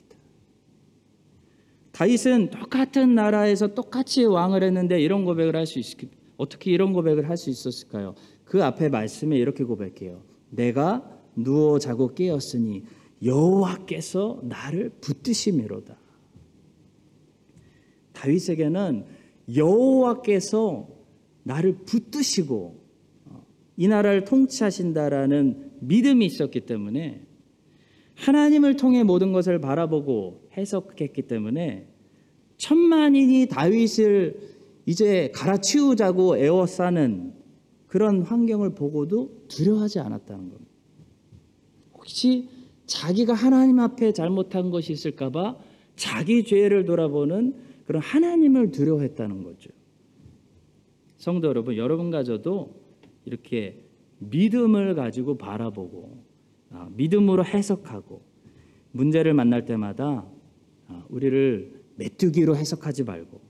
다윗은 1.92 2.52
똑같은 2.52 3.16
나라에서 3.16 3.74
똑같이 3.74 4.24
왕을 4.24 4.64
했는데 4.64 5.02
이런 5.02 5.26
고백을 5.26 5.56
할 5.56 5.66
수 5.66 5.80
있, 5.80 5.86
어떻게 6.38 6.72
이런 6.72 6.94
고백을 6.94 7.28
할 7.28 7.38
수 7.38 7.50
있었을까요? 7.50 8.16
그 8.46 8.64
앞에 8.64 8.90
말씀에 8.90 9.38
이렇게 9.38 9.64
고백해요. 9.64 10.22
내가 10.50 11.04
누워 11.36 11.80
자고 11.80 12.14
깨었으니 12.14 12.84
여호와께서 13.24 14.42
나를 14.44 14.92
붙드심이로다. 15.02 15.98
다윗에게는 18.14 19.06
여호와께서 19.56 20.88
나를 21.44 21.78
붙드시고 21.86 22.56
어, 22.66 22.87
이 23.78 23.88
나라를 23.88 24.26
통치하신다라는 24.26 25.72
믿음이 25.82 26.26
있었기 26.26 26.62
때문에 26.62 27.22
하나님을 28.16 28.76
통해 28.76 29.04
모든 29.04 29.32
것을 29.32 29.62
바라보고 29.62 30.50
해석했기 30.58 31.22
때문에 31.24 31.88
천만인이 32.58 33.48
다윗을 33.48 34.40
이제 34.88 35.32
갈아치우자고 35.36 36.38
애워싸는 36.38 37.34
그런 37.86 38.24
환경을 38.24 38.74
보고도 38.74 39.46
두려워하지 39.48 40.00
않았다는 40.00 40.50
겁니다. 40.50 40.72
혹시 41.94 42.50
자기가 42.88 43.34
하나님 43.34 43.80
앞에 43.80 44.12
잘못한 44.14 44.72
것이 44.72 44.92
있을까봐 44.94 45.58
자기 45.96 46.44
죄를 46.44 46.86
돌아보는 46.86 47.56
그런 47.86 48.02
하나님을 48.02 48.72
두려워했다는 48.72 49.44
거죠. 49.44 49.70
성도 51.18 51.48
여러분, 51.48 51.78
여러분과 51.78 52.24
저도 52.24 52.87
이렇게 53.28 53.84
믿음을 54.20 54.96
가지고 54.96 55.38
바라보고 55.38 56.24
아, 56.72 56.90
믿음으로 56.96 57.44
해석하고 57.44 58.22
문제를 58.94 59.34
만날 59.34 59.66
때마다 59.66 60.26
아, 60.88 61.06
우리를 61.10 61.74
메뚜기로 61.98 62.56
해석하지 62.56 63.04
말고 63.04 63.42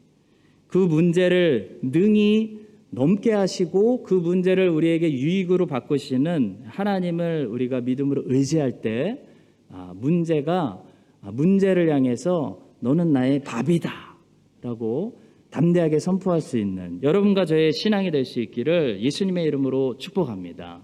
그 0.68 0.80
문제를 0.80 1.80
능히 1.84 2.66
넘게 2.90 3.32
하시고 3.32 4.02
그 4.04 4.16
문제를 4.16 4.70
우리에게 4.70 5.12
유익으로 5.12 5.68
바꾸시는 5.68 6.64
하나님을 6.66 7.46
우리가 7.46 7.82
믿음으로 7.82 8.24
의지할 8.26 8.82
때 8.82 9.24
아, 9.70 9.94
문제가 9.96 10.84
문제를 11.22 11.92
향해서 11.94 12.66
너는 12.80 13.14
나의 13.14 13.44
밥이다라고 13.44 15.27
담대하게 15.58 15.98
선포할 15.98 16.40
수 16.40 16.60
있는 16.60 17.02
여러분과 17.02 17.46
저의 17.46 17.74
신앙이 17.74 18.12
될 18.12 18.26
수 18.26 18.40
있기를 18.42 19.02
예수님의 19.02 19.46
이름으로 19.46 19.98
축복합니다. 19.98 20.84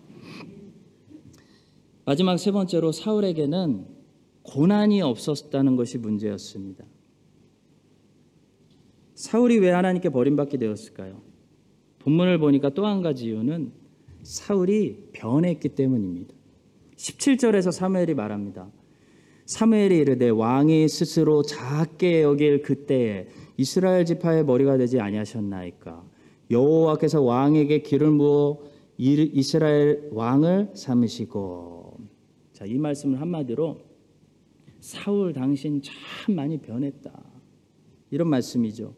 마지막 2.05 2.37
세 2.37 2.51
번째로 2.51 2.91
사울에게는 2.91 3.85
고난이 4.41 5.01
없었다는 5.01 5.75
것이 5.75 5.99
문제였습니다. 5.99 6.85
사울이 9.13 9.59
왜 9.59 9.69
하나님께 9.69 10.09
버림받게 10.09 10.57
되었을까요? 10.57 11.21
본문을 11.99 12.39
보니까 12.39 12.69
또 12.69 12.85
한 12.87 13.01
가지 13.03 13.27
이유는 13.27 13.71
사울이 14.23 15.09
변했기 15.13 15.69
때문입니다. 15.69 16.33
17절에서 16.95 17.71
사무엘이 17.71 18.15
말합니다. 18.15 18.71
사무엘이 19.45 19.97
이르되 19.97 20.29
왕이 20.29 20.87
스스로 20.87 21.41
작게 21.43 22.23
여길 22.23 22.61
그때에 22.61 23.27
이스라엘 23.57 24.05
지파의 24.05 24.45
머리가 24.45 24.77
되지 24.77 24.99
아니하셨나이까 24.99 26.03
여호와께서 26.49 27.21
왕에게 27.21 27.81
기를 27.81 28.17
부어 28.17 28.59
이스라엘 28.97 30.09
왕을 30.11 30.71
삼으시고 30.75 31.97
자 32.53 32.65
이 32.65 32.77
말씀을 32.77 33.19
한마디로 33.19 33.79
사울 34.79 35.33
당신 35.33 35.81
참 35.81 36.35
많이 36.35 36.57
변했다 36.57 37.11
이런 38.11 38.29
말씀이죠. 38.29 38.95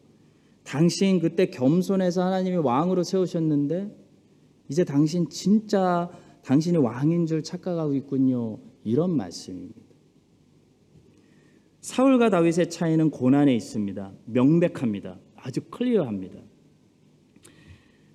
당신 0.62 1.20
그때 1.20 1.46
겸손해서 1.46 2.22
하나님이 2.22 2.56
왕으로 2.58 3.02
세우셨는데 3.02 3.90
이제 4.68 4.84
당신 4.84 5.28
진짜 5.28 6.10
당신이 6.44 6.76
왕인 6.76 7.26
줄 7.26 7.42
착각하고 7.42 7.94
있군요. 7.94 8.58
이런 8.84 9.16
말씀입니다. 9.16 9.85
사울과 11.86 12.30
다윗의 12.30 12.68
차이는 12.68 13.10
고난에 13.10 13.54
있습니다. 13.54 14.12
명백합니다. 14.24 15.20
아주 15.36 15.60
클리어합니다. 15.70 16.40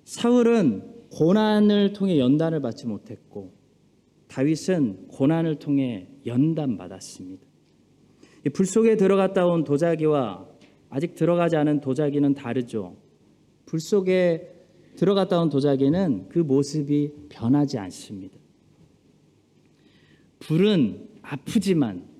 사울은 0.04 1.06
고난을 1.10 1.94
통해 1.94 2.18
연단을 2.18 2.60
받지 2.60 2.86
못했고 2.86 3.54
다윗은 4.28 5.08
고난을 5.08 5.54
통해 5.58 6.10
연단 6.26 6.76
받았습니다. 6.76 7.46
불 8.52 8.66
속에 8.66 8.98
들어갔다 8.98 9.46
온 9.46 9.64
도자기와 9.64 10.46
아직 10.90 11.14
들어가지 11.14 11.56
않은 11.56 11.80
도자기는 11.80 12.34
다르죠. 12.34 12.98
불 13.64 13.80
속에 13.80 14.52
들어갔다 14.96 15.40
온 15.40 15.48
도자기는 15.48 16.28
그 16.28 16.40
모습이 16.40 17.10
변하지 17.30 17.78
않습니다. 17.78 18.36
불은 20.40 21.08
아프지만 21.22 22.11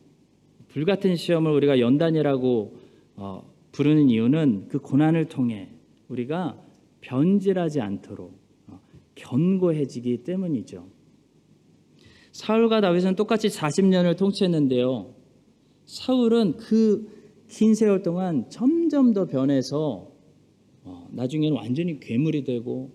불 0.72 0.84
같은 0.84 1.16
시험을 1.16 1.50
우리가 1.52 1.80
연단이라고 1.80 2.76
어, 3.16 3.52
부르는 3.72 4.08
이유는 4.08 4.68
그 4.68 4.78
고난을 4.78 5.26
통해 5.26 5.68
우리가 6.08 6.58
변질하지 7.00 7.80
않도록 7.80 8.38
어, 8.68 8.80
견고해지기 9.14 10.24
때문이죠. 10.24 10.86
사울과 12.32 12.80
다윗은 12.80 13.16
똑같이 13.16 13.48
40년을 13.48 14.16
통치했는데요. 14.16 15.14
사울은 15.84 16.56
그 16.56 17.22
긴 17.52 17.74
세월 17.74 18.02
동안 18.02 18.48
점점 18.48 19.12
더 19.12 19.26
변해서 19.26 20.10
어, 20.84 21.06
나중에는 21.10 21.54
완전히 21.54 22.00
괴물이 22.00 22.44
되고 22.44 22.90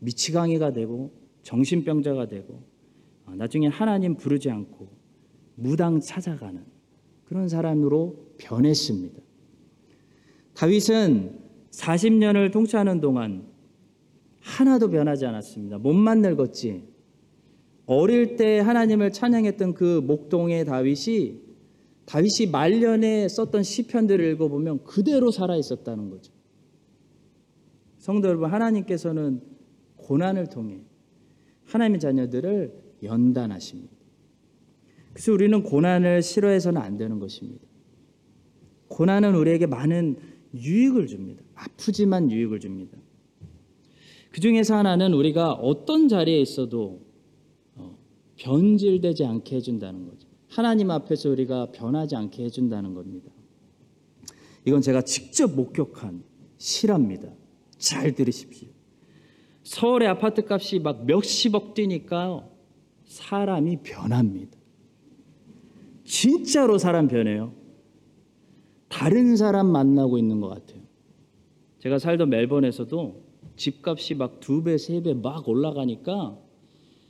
미치광이가 0.00 0.72
되고 0.72 1.12
정신병자가 1.44 2.26
되고 2.26 2.60
어, 3.24 3.34
나중에 3.36 3.68
하나님 3.68 4.16
부르지 4.16 4.50
않고 4.50 4.88
무당 5.54 6.00
찾아가는 6.00 6.64
그런 7.30 7.48
사람으로 7.48 8.16
변했습니다. 8.38 9.22
다윗은 10.54 11.38
40년을 11.70 12.52
통치하는 12.52 13.00
동안 13.00 13.46
하나도 14.40 14.90
변하지 14.90 15.26
않았습니다. 15.26 15.78
몸만 15.78 16.22
늙었지. 16.22 16.88
어릴 17.86 18.34
때 18.34 18.58
하나님을 18.58 19.12
찬양했던 19.12 19.74
그 19.74 20.00
목동의 20.04 20.64
다윗이 20.64 21.40
다윗이 22.06 22.50
말년에 22.50 23.28
썼던 23.28 23.62
시편들을 23.62 24.24
읽어보면 24.32 24.82
그대로 24.82 25.30
살아 25.30 25.54
있었다는 25.54 26.10
거죠. 26.10 26.32
성도 27.98 28.26
여러분, 28.26 28.50
하나님께서는 28.50 29.40
고난을 29.94 30.48
통해 30.48 30.80
하나님의 31.66 32.00
자녀들을 32.00 32.74
연단하십니다. 33.04 33.99
그래서 35.12 35.32
우리는 35.32 35.62
고난을 35.62 36.22
싫어해서는 36.22 36.80
안 36.80 36.96
되는 36.96 37.18
것입니다. 37.18 37.64
고난은 38.88 39.34
우리에게 39.34 39.66
많은 39.66 40.16
유익을 40.54 41.06
줍니다. 41.06 41.42
아프지만 41.54 42.30
유익을 42.30 42.60
줍니다. 42.60 42.98
그 44.30 44.40
중에서 44.40 44.76
하나는 44.76 45.12
우리가 45.12 45.52
어떤 45.52 46.08
자리에 46.08 46.40
있어도 46.40 47.00
어, 47.74 47.96
변질되지 48.36 49.24
않게 49.24 49.56
해준다는 49.56 50.06
거죠. 50.06 50.28
하나님 50.48 50.90
앞에서 50.90 51.30
우리가 51.30 51.70
변하지 51.72 52.16
않게 52.16 52.44
해준다는 52.44 52.94
겁니다. 52.94 53.30
이건 54.64 54.82
제가 54.82 55.02
직접 55.02 55.54
목격한 55.54 56.22
실화입니다. 56.58 57.32
잘 57.78 58.14
들으십시오. 58.14 58.68
서울의 59.62 60.08
아파트 60.08 60.42
값이 60.48 60.80
막 60.80 61.06
몇십억 61.06 61.74
뛰니까 61.74 62.48
사람이 63.04 63.78
변합니다. 63.82 64.59
진짜로 66.10 66.76
사람 66.76 67.06
변해요. 67.06 67.52
다른 68.88 69.36
사람 69.36 69.68
만나고 69.68 70.18
있는 70.18 70.40
것 70.40 70.48
같아요. 70.48 70.82
제가 71.78 72.00
살던 72.00 72.30
멜번에서도 72.30 73.22
집값이 73.56 74.16
막 74.16 74.40
두 74.40 74.64
배, 74.64 74.76
세 74.76 75.00
배 75.02 75.14
막 75.14 75.48
올라가니까 75.48 76.36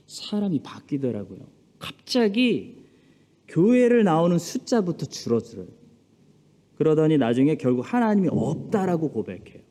사람이 0.05 0.61
바뀌더라고요. 0.61 1.39
갑자기 1.79 2.77
교회를 3.47 4.03
나오는 4.03 4.37
숫자부터 4.37 5.07
줄어들어요. 5.07 5.67
그러더니 6.75 7.17
나중에 7.17 7.55
결국 7.55 7.81
하나님이 7.81 8.29
없다라고 8.31 9.09
고백해요. 9.09 9.63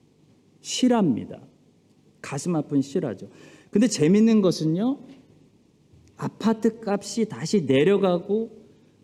실화입니다. 0.61 1.41
가슴 2.21 2.57
아픈 2.57 2.83
실화죠. 2.83 3.29
근데 3.71 3.87
재밌는 3.87 4.41
것은요. 4.43 4.99
아파트 6.17 6.81
값이 6.85 7.29
다시 7.29 7.63
내려가고 7.63 8.60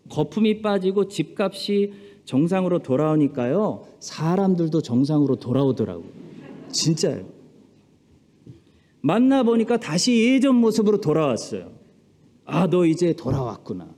거품이 0.09 0.61
빠지고 0.61 1.07
집값이 1.07 1.93
정상으로 2.25 2.79
돌아오니까요. 2.79 3.85
사람들도 3.99 4.81
정상으로 4.81 5.37
돌아오더라고요. 5.37 6.09
진짜요. 6.71 7.25
만나 9.01 9.43
보니까 9.43 9.77
다시 9.77 10.33
예전 10.33 10.55
모습으로 10.55 10.99
돌아왔어요. 10.99 11.71
아, 12.45 12.67
너 12.67 12.85
이제 12.85 13.13
돌아왔구나. 13.13 13.95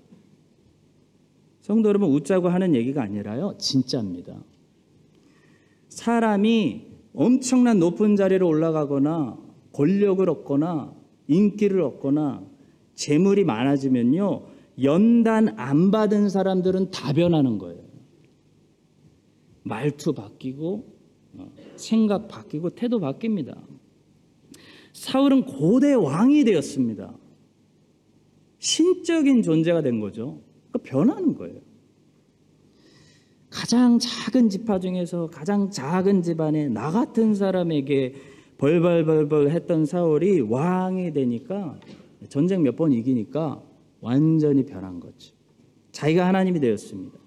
성도 1.61 1.89
여러분 1.89 2.09
웃자고 2.11 2.49
하는 2.49 2.75
얘기가 2.75 3.01
아니라요. 3.03 3.55
진짜입니다. 3.59 4.43
사람이 5.89 6.87
엄청난 7.13 7.79
높은 7.79 8.15
자리로 8.15 8.47
올라가거나 8.47 9.37
권력을 9.73 10.27
얻거나 10.29 10.93
인기를 11.27 11.81
얻거나 11.81 12.43
재물이 12.95 13.43
많아지면요. 13.43 14.43
연단 14.83 15.49
안 15.59 15.91
받은 15.91 16.29
사람들은 16.29 16.91
다 16.91 17.13
변하는 17.13 17.57
거예요. 17.57 17.81
말투 19.63 20.13
바뀌고 20.13 20.85
어, 21.33 21.51
생각 21.75 22.27
바뀌고 22.27 22.71
태도 22.71 22.99
바뀝니다. 22.99 23.55
사울은 24.93 25.43
고대 25.45 25.93
왕이 25.93 26.43
되었습니다. 26.43 27.15
신적인 28.59 29.41
존재가 29.43 29.81
된 29.81 29.99
거죠. 29.99 30.41
그러니까 30.71 30.89
변하는 30.89 31.35
거예요. 31.35 31.59
가장 33.49 33.97
작은 33.99 34.49
지파 34.49 34.79
중에서 34.79 35.27
가장 35.27 35.71
작은 35.71 36.21
집안에 36.21 36.69
나 36.69 36.91
같은 36.91 37.33
사람에게 37.33 38.13
벌벌벌벌 38.57 39.49
했던 39.51 39.85
사울이 39.85 40.41
왕이 40.41 41.13
되니까 41.13 41.79
전쟁 42.27 42.63
몇 42.63 42.75
번 42.75 42.91
이기니까 42.91 43.63
완전히 44.01 44.65
변한 44.65 44.99
거죠. 44.99 45.33
자기가 45.91 46.27
하나님이 46.27 46.59
되었습니다. 46.59 47.17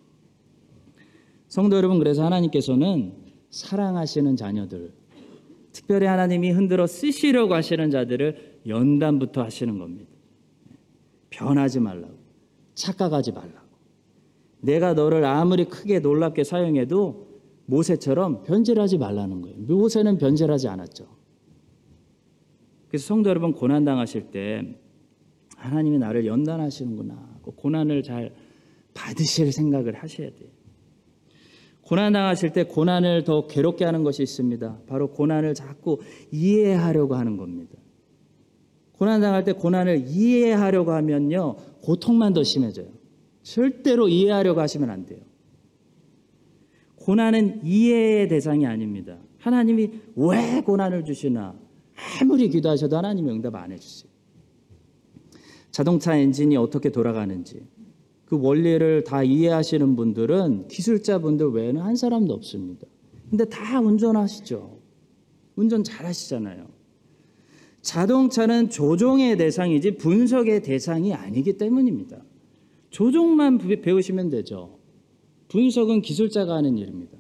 성도 1.48 1.76
여러분, 1.76 1.98
그래서 1.98 2.24
하나님께서는 2.24 3.14
사랑하시는 3.50 4.37
자녀들, 4.37 4.92
특별히 5.72 6.06
하나님이 6.06 6.50
흔들어 6.50 6.87
쓰시려고 6.87 7.54
하시는 7.54 7.90
자들을 7.90 8.61
연단부터 8.66 9.42
하시는 9.42 9.78
겁니다. 9.78 10.11
변하지 11.30 11.80
말라고, 11.80 12.14
착각하지 12.74 13.32
말라고. 13.32 13.72
내가 14.61 14.94
너를 14.94 15.24
아무리 15.24 15.64
크게 15.64 15.98
놀랍게 15.98 16.44
사용해도 16.44 17.32
모세처럼 17.66 18.44
변질하지 18.44 18.98
말라는 18.98 19.42
거예요. 19.42 19.58
모세는 19.58 20.18
변질하지 20.18 20.68
않았죠. 20.68 21.06
그래서 22.88 23.06
성도 23.06 23.30
여러분 23.30 23.52
고난 23.52 23.85
당하실 23.85 24.30
때 24.30 24.78
하나님이 25.62 25.98
나를 25.98 26.27
연단하시는구나. 26.27 27.40
그 27.44 27.53
고난을 27.53 28.03
잘 28.03 28.35
받으실 28.94 29.53
생각을 29.53 29.94
하셔야 29.94 30.31
돼요. 30.31 30.48
고난 31.83 32.12
당하실 32.12 32.53
때 32.53 32.64
고난을 32.64 33.25
더 33.25 33.46
괴롭게 33.46 33.85
하는 33.85 34.03
것이 34.03 34.22
있습니다. 34.22 34.81
바로 34.87 35.11
고난을 35.11 35.55
자꾸 35.55 35.98
이해하려고 36.31 37.14
하는 37.14 37.37
겁니다. 37.37 37.77
고난 38.92 39.20
당할 39.20 39.44
때 39.44 39.53
고난을 39.53 40.05
이해하려고 40.07 40.92
하면요 40.92 41.57
고통만 41.83 42.33
더 42.33 42.44
심해져요. 42.44 42.87
절대로 43.42 44.09
이해하려고 44.09 44.61
하시면 44.61 44.90
안 44.90 45.07
돼요. 45.07 45.20
고난은 46.96 47.64
이해의 47.64 48.29
대상이 48.29 48.64
아닙니다. 48.64 49.18
하나님이 49.38 49.90
왜 50.14 50.62
고난을 50.64 51.05
주시나 51.05 51.59
아무리 52.20 52.48
기도하셔도 52.48 52.96
하나님이 52.96 53.31
응답 53.33 53.57
안 53.57 53.72
해주세요. 53.72 54.01
자동차 55.72 56.16
엔진이 56.16 56.56
어떻게 56.56 56.90
돌아가는지 56.90 57.66
그 58.26 58.38
원리를 58.40 59.04
다 59.04 59.22
이해하시는 59.22 59.96
분들은 59.96 60.68
기술자분들 60.68 61.50
외에는 61.50 61.82
한 61.82 61.96
사람도 61.96 62.32
없습니다. 62.35 62.87
근데 63.28 63.44
다 63.46 63.80
운전하시죠. 63.80 64.78
운전 65.56 65.82
잘 65.82 66.06
하시잖아요. 66.06 66.66
자동차는 67.80 68.70
조종의 68.70 69.37
대상이지 69.38 69.96
분석의 69.96 70.62
대상이 70.62 71.12
아니기 71.14 71.58
때문입니다. 71.58 72.22
조종만 72.90 73.58
배우시면 73.58 74.30
되죠. 74.30 74.78
분석은 75.48 76.02
기술자가 76.02 76.54
하는 76.54 76.78
일입니다. 76.78 77.18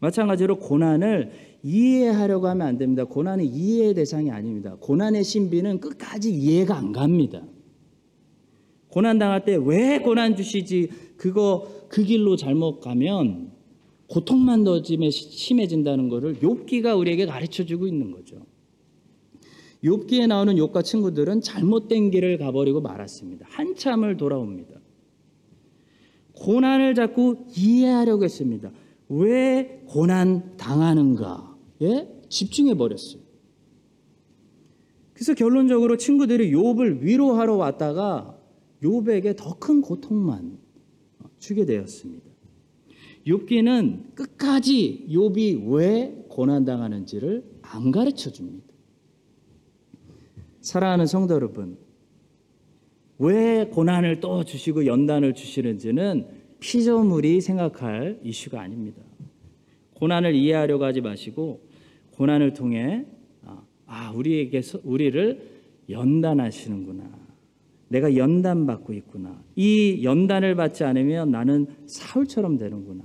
마찬가지로 0.00 0.58
고난을 0.58 1.30
이해하려고 1.62 2.48
하면 2.48 2.66
안 2.66 2.78
됩니다. 2.78 3.04
고난은 3.04 3.44
이해의 3.44 3.94
대상이 3.94 4.30
아닙니다. 4.30 4.76
고난의 4.80 5.22
신비는 5.22 5.80
끝까지 5.80 6.32
이해가 6.32 6.76
안 6.76 6.92
갑니다. 6.92 7.42
고난 8.92 9.18
당할 9.18 9.44
때 9.44 9.56
왜 9.56 9.98
고난 9.98 10.36
주시지 10.36 10.90
그거 11.16 11.66
그 11.88 12.04
길로 12.04 12.36
잘못 12.36 12.80
가면 12.80 13.50
고통만 14.06 14.64
더 14.64 14.82
심해진다는 14.82 16.10
것을 16.10 16.36
욥기가 16.40 16.98
우리에게 16.98 17.24
가르쳐 17.24 17.64
주고 17.64 17.86
있는 17.86 18.10
거죠. 18.10 18.36
욥기에 19.82 20.26
나오는 20.26 20.54
욥과 20.56 20.84
친구들은 20.84 21.40
잘못된 21.40 22.10
길을 22.10 22.36
가버리고 22.36 22.82
말았습니다. 22.82 23.46
한참을 23.48 24.18
돌아옵니다. 24.18 24.78
고난을 26.34 26.94
자꾸 26.94 27.46
이해하려고 27.56 28.24
했습니다. 28.24 28.70
왜 29.08 29.82
고난 29.86 30.56
당하는가? 30.58 31.56
예? 31.80 32.08
집중해 32.28 32.74
버렸어요. 32.74 33.22
그래서 35.14 35.34
결론적으로 35.34 35.96
친구들이 35.96 36.52
욥을 36.52 37.00
위로하러 37.00 37.56
왔다가 37.56 38.41
욥에게 38.82 39.36
더큰 39.36 39.80
고통만 39.80 40.58
주게 41.38 41.64
되었습니다. 41.64 42.24
욥기는 43.26 44.14
끝까지 44.14 45.06
욥이 45.10 45.72
왜 45.72 46.24
고난 46.28 46.64
당하는지를 46.64 47.44
안 47.62 47.90
가르쳐 47.92 48.30
줍니다. 48.30 48.66
사랑하는 50.60 51.06
성도 51.06 51.34
여러분, 51.34 51.76
왜 53.18 53.66
고난을 53.66 54.20
또 54.20 54.42
주시고 54.44 54.86
연단을 54.86 55.34
주시는지는 55.34 56.26
피조물이 56.58 57.40
생각할 57.40 58.20
이슈가 58.22 58.60
아닙니다. 58.60 59.02
고난을 59.94 60.34
이해하려고 60.34 60.84
하지 60.84 61.00
마시고 61.00 61.60
고난을 62.12 62.54
통해 62.54 63.06
아, 63.44 63.62
아 63.86 64.10
우리에게 64.12 64.62
서- 64.62 64.80
우리를 64.82 65.40
연단하시는구나. 65.88 67.21
내가 67.92 68.16
연단 68.16 68.66
받고 68.66 68.94
있구나. 68.94 69.44
이 69.54 70.00
연단을 70.02 70.56
받지 70.56 70.82
않으면 70.82 71.30
나는 71.30 71.66
사울처럼 71.86 72.56
되는구나. 72.56 73.04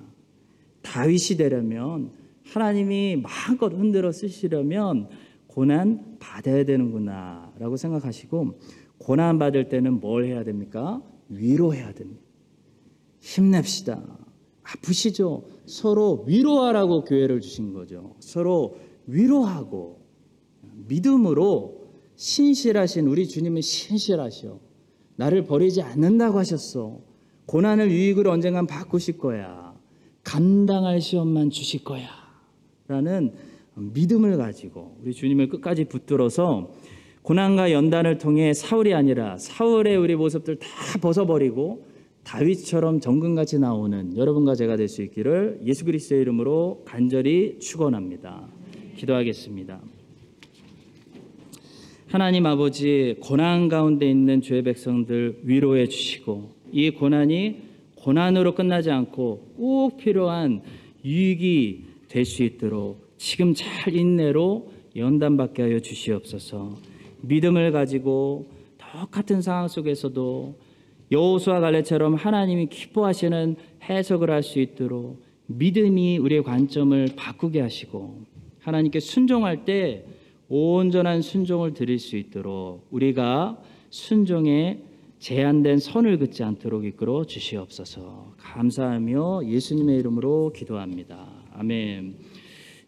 다윗이 0.82 1.38
되려면 1.38 2.12
하나님이 2.46 3.18
마음껏 3.18 3.74
흔들어 3.74 4.14
쓰시려면 4.14 5.10
고난 5.48 6.18
받아야 6.20 6.64
되는구나라고 6.64 7.76
생각하시고 7.76 8.60
고난 8.98 9.38
받을 9.38 9.68
때는 9.68 10.00
뭘 10.00 10.24
해야 10.26 10.46
됩니까? 10.46 11.04
위로해야 11.28 11.92
됩니다. 11.92 12.22
힘냅시다. 13.20 14.02
아프시죠? 14.64 15.48
서로 15.66 16.24
위로하라고 16.28 17.04
교회를 17.04 17.42
주신 17.42 17.74
거죠. 17.74 18.16
서로 18.20 18.78
위로하고 19.06 20.06
믿음으로 20.88 21.88
신실하신 22.16 23.08
우리 23.08 23.28
주님은 23.28 23.62
신실하셔. 23.62 24.67
나를 25.18 25.44
버리지 25.44 25.82
않는다고 25.82 26.40
하셨어. 26.40 27.00
고난을 27.46 27.92
유익으로 27.92 28.32
언젠간 28.32 28.68
바꾸실 28.68 29.18
거야. 29.18 29.74
감당할 30.24 31.02
시험만 31.02 31.50
주실 31.50 31.84
거야. 31.84 32.08
라는 32.88 33.34
믿음을 33.76 34.38
가지고 34.38 34.98
우리 35.04 35.14
주님을 35.14 35.50
끝까지 35.50 35.86
붙들어서 35.86 36.72
고난과 37.22 37.72
연단을 37.72 38.18
통해 38.18 38.54
사울이 38.54 38.94
아니라 38.94 39.38
사울의 39.38 39.98
우리 39.98 40.16
모습들 40.16 40.60
다 40.60 40.68
벗어버리고 41.02 41.86
다윗처럼 42.24 43.00
정금같이 43.00 43.60
나오는 43.60 44.16
여러분과 44.18 44.56
제가 44.56 44.76
될 44.76 44.88
수 44.88 45.02
있기를 45.02 45.62
예수 45.66 45.86
그리스도의 45.86 46.22
이름으로 46.22 46.84
간절히 46.86 47.60
축원합니다. 47.60 48.48
기도하겠습니다. 48.98 49.97
하나님 52.08 52.46
아버지 52.46 53.16
고난 53.20 53.68
가운데 53.68 54.10
있는 54.10 54.42
주의 54.42 54.62
백성들 54.62 55.42
위로해 55.44 55.88
주시고 55.88 56.52
이 56.72 56.90
고난이 56.90 57.58
고난으로 57.96 58.56
끝나지 58.56 58.92
않고 58.92 59.56
꼭 59.58 59.98
필요한 59.98 60.62
유익이 61.04 61.84
될 62.08 62.24
수 62.24 62.44
있도록 62.44 63.06
지금 63.18 63.54
잘 63.54 63.94
인내로 63.94 64.72
연단받게 64.96 65.64
하여 65.64 65.80
주시옵소서. 65.82 66.78
믿음을 67.22 67.74
가지고 67.74 68.48
똑같은 68.78 69.42
상황 69.42 69.68
속에서도 69.68 70.56
여호수아 71.12 71.60
갈레처럼 71.60 72.16
하나님이 72.16 72.68
기뻐하시는 72.68 73.58
해석을 73.84 74.30
할 74.32 74.44
수 74.44 74.60
있도록 74.60 75.22
믿음이 75.48 76.20
우리의 76.20 76.44
관점을 76.44 77.10
바꾸게 77.18 77.60
하시고 77.60 78.22
하나님께 78.62 79.02
순종할 79.02 79.66
때 79.66 80.06
온전한 80.50 81.22
순종을 81.22 81.74
드릴 81.74 82.00
수 82.00 82.16
있도록 82.18 82.88
우리가 82.92 83.62
순종에 83.90 84.80
제한된 85.20 85.80
선을 85.80 86.20
긋지 86.20 86.44
않도록 86.44 86.86
이끌어 86.86 87.26
주시옵소서. 87.26 88.34
감사하며 88.38 89.42
예수님의 89.46 89.98
이름으로 90.00 90.54
기도합니다. 90.56 91.28
아멘. 91.54 92.16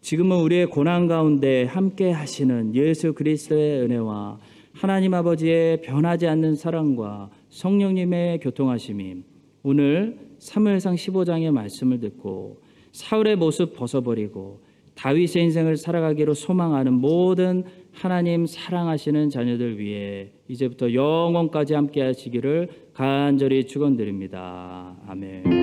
지금은 0.00 0.38
우리의 0.38 0.66
고난 0.66 1.08
가운데 1.08 1.64
함께 1.64 2.10
하시는 2.10 2.74
예수 2.74 3.12
그리스도의 3.12 3.82
은혜와 3.82 4.38
하나님 4.72 5.12
아버지의 5.12 5.82
변하지 5.82 6.26
않는 6.28 6.54
사랑과 6.54 7.30
성령님의 7.50 8.38
교통하심이 8.40 9.16
오늘 9.62 10.18
사무엘상 10.38 10.94
15장의 10.94 11.50
말씀을 11.50 12.00
듣고 12.00 12.62
사울의 12.92 13.36
모습 13.36 13.74
벗어버리고 13.74 14.60
다윗의 15.00 15.44
인생을 15.44 15.78
살아가기로 15.78 16.34
소망하는 16.34 16.92
모든 16.92 17.64
하나님 17.92 18.44
사랑하시는 18.44 19.30
자녀들 19.30 19.78
위해 19.78 20.30
이제부터 20.46 20.92
영원까지 20.92 21.74
함께 21.74 22.02
하시기를 22.02 22.68
간절히 22.92 23.64
축원드립니다. 23.64 24.96
아멘. 25.08 25.59